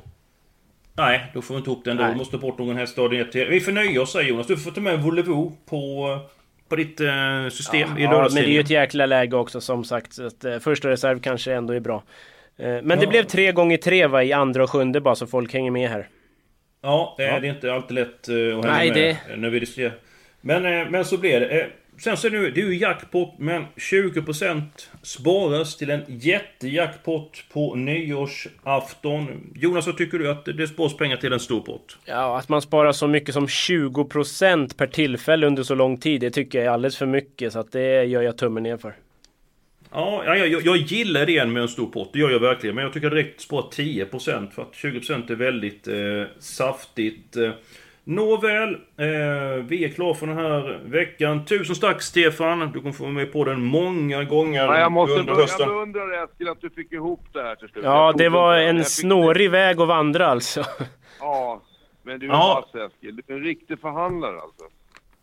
Nej, 0.97 1.27
då 1.35 1.43
får 1.43 1.55
vi 1.55 1.59
inte 1.59 1.71
ihop 1.71 1.85
den 1.85 1.97
då. 1.97 2.03
Nej. 2.03 2.13
Vi 2.13 2.19
måste 2.19 2.33
ta 2.37 2.41
bort 2.41 2.59
någon 2.59 2.77
häst. 2.77 2.99
Vi 3.35 3.61
får 3.61 3.73
nöja 3.73 4.03
oss 4.03 4.13
säger 4.13 4.29
Jonas. 4.31 4.47
Du 4.47 4.57
får 4.57 4.71
ta 4.71 4.81
med 4.81 5.03
Volvo 5.03 5.53
på, 5.67 6.19
på 6.69 6.77
ditt 6.77 7.01
eh, 7.01 7.49
system 7.51 7.89
ja, 7.93 7.99
i 7.99 8.03
Ja, 8.03 8.23
men 8.23 8.35
det 8.35 8.41
är 8.41 8.53
ju 8.53 8.61
ett 8.61 8.71
jäkla 8.71 9.07
läge 9.07 9.37
också 9.37 9.61
som 9.61 9.85
sagt. 9.85 10.13
Så 10.13 10.27
att, 10.27 10.45
eh, 10.45 10.59
första 10.59 10.89
reserv 10.91 11.21
kanske 11.21 11.53
ändå 11.55 11.73
är 11.75 11.81
bra. 11.81 12.03
Eh, 12.57 12.67
men 12.83 12.89
det 12.99 13.05
Ja. 13.05 13.11
blev 13.11 13.23
tre 13.25 13.53
gånger 13.53 13.77
tre 13.77 14.07
va, 14.07 14.23
i 14.25 14.33
andra 14.33 14.63
och 14.65 14.71
sjunde 14.71 15.01
bara 15.01 15.15
så 15.15 15.27
folk 15.27 15.53
hänger 15.53 15.71
med 15.71 15.91
här. 15.91 16.09
Ja, 16.83 17.17
eh, 17.19 17.25
Ja. 17.25 17.41
det 17.41 17.47
är 17.47 17.51
inte 17.55 17.73
alltid 17.75 17.95
lätt 17.95 18.29
eh, 18.29 18.35
att 18.35 18.65
hänga 18.65 18.77
Nej, 18.77 18.89
med 18.89 18.97
det- 19.29 19.37
när 19.37 19.51
vi 19.51 19.61
diskuterar. 19.61 19.95
Men, 20.41 20.91
men 20.91 21.05
så 21.05 21.19
blir 21.19 21.41
det. 21.41 21.71
Sen 21.99 22.17
så 22.17 22.27
är 22.27 22.31
det, 22.31 22.39
nu, 22.39 22.51
det 22.51 22.61
är 22.61 22.67
ju 22.67 22.77
jackpot, 22.77 23.35
men 23.39 23.65
20% 23.77 24.63
sparas 25.03 25.77
till 25.77 25.91
en 25.91 26.03
jättejackpot 26.07 27.45
på 27.53 27.75
nyårsafton. 27.75 29.53
Jonas, 29.55 29.87
vad 29.87 29.97
tycker 29.97 30.19
du 30.19 30.31
att 30.31 30.45
det 30.45 30.69
sparas 30.69 30.97
pengar 30.97 31.17
till 31.17 31.33
en 31.33 31.41
stor 31.41 31.61
pott? 31.61 31.99
Ja, 32.05 32.39
att 32.39 32.49
man 32.49 32.63
sparar 32.63 32.93
så 32.93 33.09
mycket 33.09 33.35
som 33.35 33.47
20% 33.47 34.77
per 34.77 34.87
tillfälle 34.87 35.47
under 35.47 35.63
så 35.63 35.75
lång 35.75 35.97
tid, 35.97 36.21
det 36.21 36.31
tycker 36.31 36.59
jag 36.59 36.67
är 36.67 36.71
alldeles 36.71 36.97
för 36.97 37.07
mycket. 37.07 37.53
Så 37.53 37.59
att 37.59 37.73
det 37.73 38.05
gör 38.05 38.23
jag 38.23 38.39
tummen 38.39 38.63
ner 38.63 38.77
för. 38.77 38.95
Ja, 39.93 40.23
ja, 40.27 40.37
jag, 40.37 40.63
jag 40.67 40.77
gillar 40.77 41.31
idén 41.31 41.53
med 41.53 41.63
en 41.63 41.69
stor 41.69 41.87
pott, 41.87 42.13
det 42.13 42.19
gör 42.19 42.31
jag 42.31 42.41
verkligen. 42.41 42.75
Men 42.75 42.85
jag 42.85 42.93
tycker 42.93 43.11
direkt 43.11 43.41
spara 43.41 43.67
10% 43.71 44.51
för 44.51 44.63
att 44.63 44.73
20% 44.73 45.33
är 45.33 45.35
väldigt 45.35 45.89
eh, 45.89 45.95
saftigt. 46.39 47.37
Eh, 47.37 47.51
Nåväl, 48.07 48.75
eh, 48.75 49.65
vi 49.69 49.85
är 49.85 49.89
klara 49.89 50.15
för 50.15 50.27
den 50.27 50.37
här 50.37 50.81
veckan. 50.85 51.45
Tusen 51.45 51.77
tack 51.77 52.03
Stefan! 52.03 52.71
Du 52.73 52.81
kommer 52.81 52.93
få 52.93 53.03
vara 53.03 53.13
med 53.13 53.33
på 53.33 53.45
den 53.45 53.63
många 53.65 54.25
gånger 54.25 54.65
Ja, 54.65 54.79
jag 54.81 54.93
måste 54.93 55.21
under 55.21 55.33
jag 55.33 55.41
hösten. 55.41 55.69
beundrar 55.69 56.25
Eskil 56.25 56.49
att 56.49 56.61
du 56.61 56.71
fick 56.71 56.93
ihop 56.93 57.21
det 57.33 57.43
här 57.43 57.55
till 57.55 57.69
slut. 57.69 57.85
Ja, 57.85 58.07
Jag 58.07 58.17
det 58.17 58.29
var 58.29 58.57
en 58.57 58.77
jag 58.77 58.87
snårig 58.87 59.51
väg 59.51 59.81
att 59.81 59.89
vandra 59.89 60.27
alltså. 60.27 60.65
Ja, 61.21 61.63
men 62.03 62.21
du 62.21 62.27
är 62.27 62.31
Ja. 62.31 62.65
vass 62.75 62.83
Eskil. 62.93 63.21
Du 63.27 63.35
är 63.35 63.39
en 63.39 63.45
riktig 63.45 63.81
förhandlare 63.81 64.41
alltså. 64.41 64.65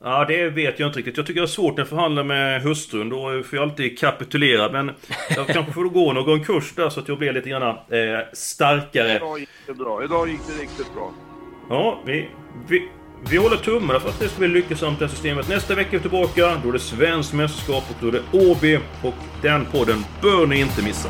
Ja, 0.04 0.26
det 0.26 0.50
vet 0.50 0.80
jag 0.80 0.89
inte 0.89 1.00
riktigt. 1.00 1.17
Jag 1.17 1.26
tycker 1.26 1.41
det 1.41 1.46
är 1.46 1.48
svårt 1.48 1.74
när 1.74 1.80
jag 1.82 1.88
förhandlar 1.89 2.24
med 2.24 2.62
hustrun. 2.62 3.10
Då 3.10 3.17
får 3.44 3.60
jag 3.60 3.63
alltid 3.63 4.00
kapitulera. 4.00 4.72
Men 4.72 4.91
jag 5.36 5.48
kanske 5.48 5.72
får 5.74 5.84
gå 5.84 6.13
någon 6.13 6.44
kurs 6.44 6.74
där 6.76 6.89
så 6.89 7.00
att 7.00 7.08
jag 7.08 7.17
blir 7.17 7.34
lite 7.34 7.50
grann 7.50 7.63
eh, 7.63 8.20
starkare. 8.34 9.15
Idag 9.15 9.39
gick 9.39 9.50
det 9.67 9.74
bra. 9.74 10.04
Idag 10.04 10.28
gick 10.30 10.39
det 10.48 10.63
riktigt 10.63 10.94
bra. 10.94 11.12
Ja, 11.71 11.99
vi, 12.05 12.29
vi, 12.67 12.89
vi 13.29 13.38
håller 13.38 13.57
tummarna 13.57 13.99
för 13.99 14.10
att 14.10 14.19
det 14.19 14.29
ska 14.29 14.39
bli 14.39 14.47
lyckosamt 14.47 14.99
det 14.99 15.05
här 15.05 15.12
systemet. 15.12 15.49
Nästa 15.49 15.75
vecka 15.75 15.89
är 15.89 15.97
vi 15.97 15.99
tillbaka. 15.99 16.62
Då 16.63 16.69
är 16.69 16.73
det 16.73 16.79
svenskt 16.79 17.34
mästerskap 17.34 17.84
och 17.89 17.95
då 18.01 18.07
är 18.07 18.12
det 18.12 18.49
Åby. 18.51 18.79
Och 19.03 19.13
den 19.41 19.65
podden 19.65 20.05
bör 20.21 20.47
ni 20.47 20.60
inte 20.60 20.84
missa. 20.84 21.10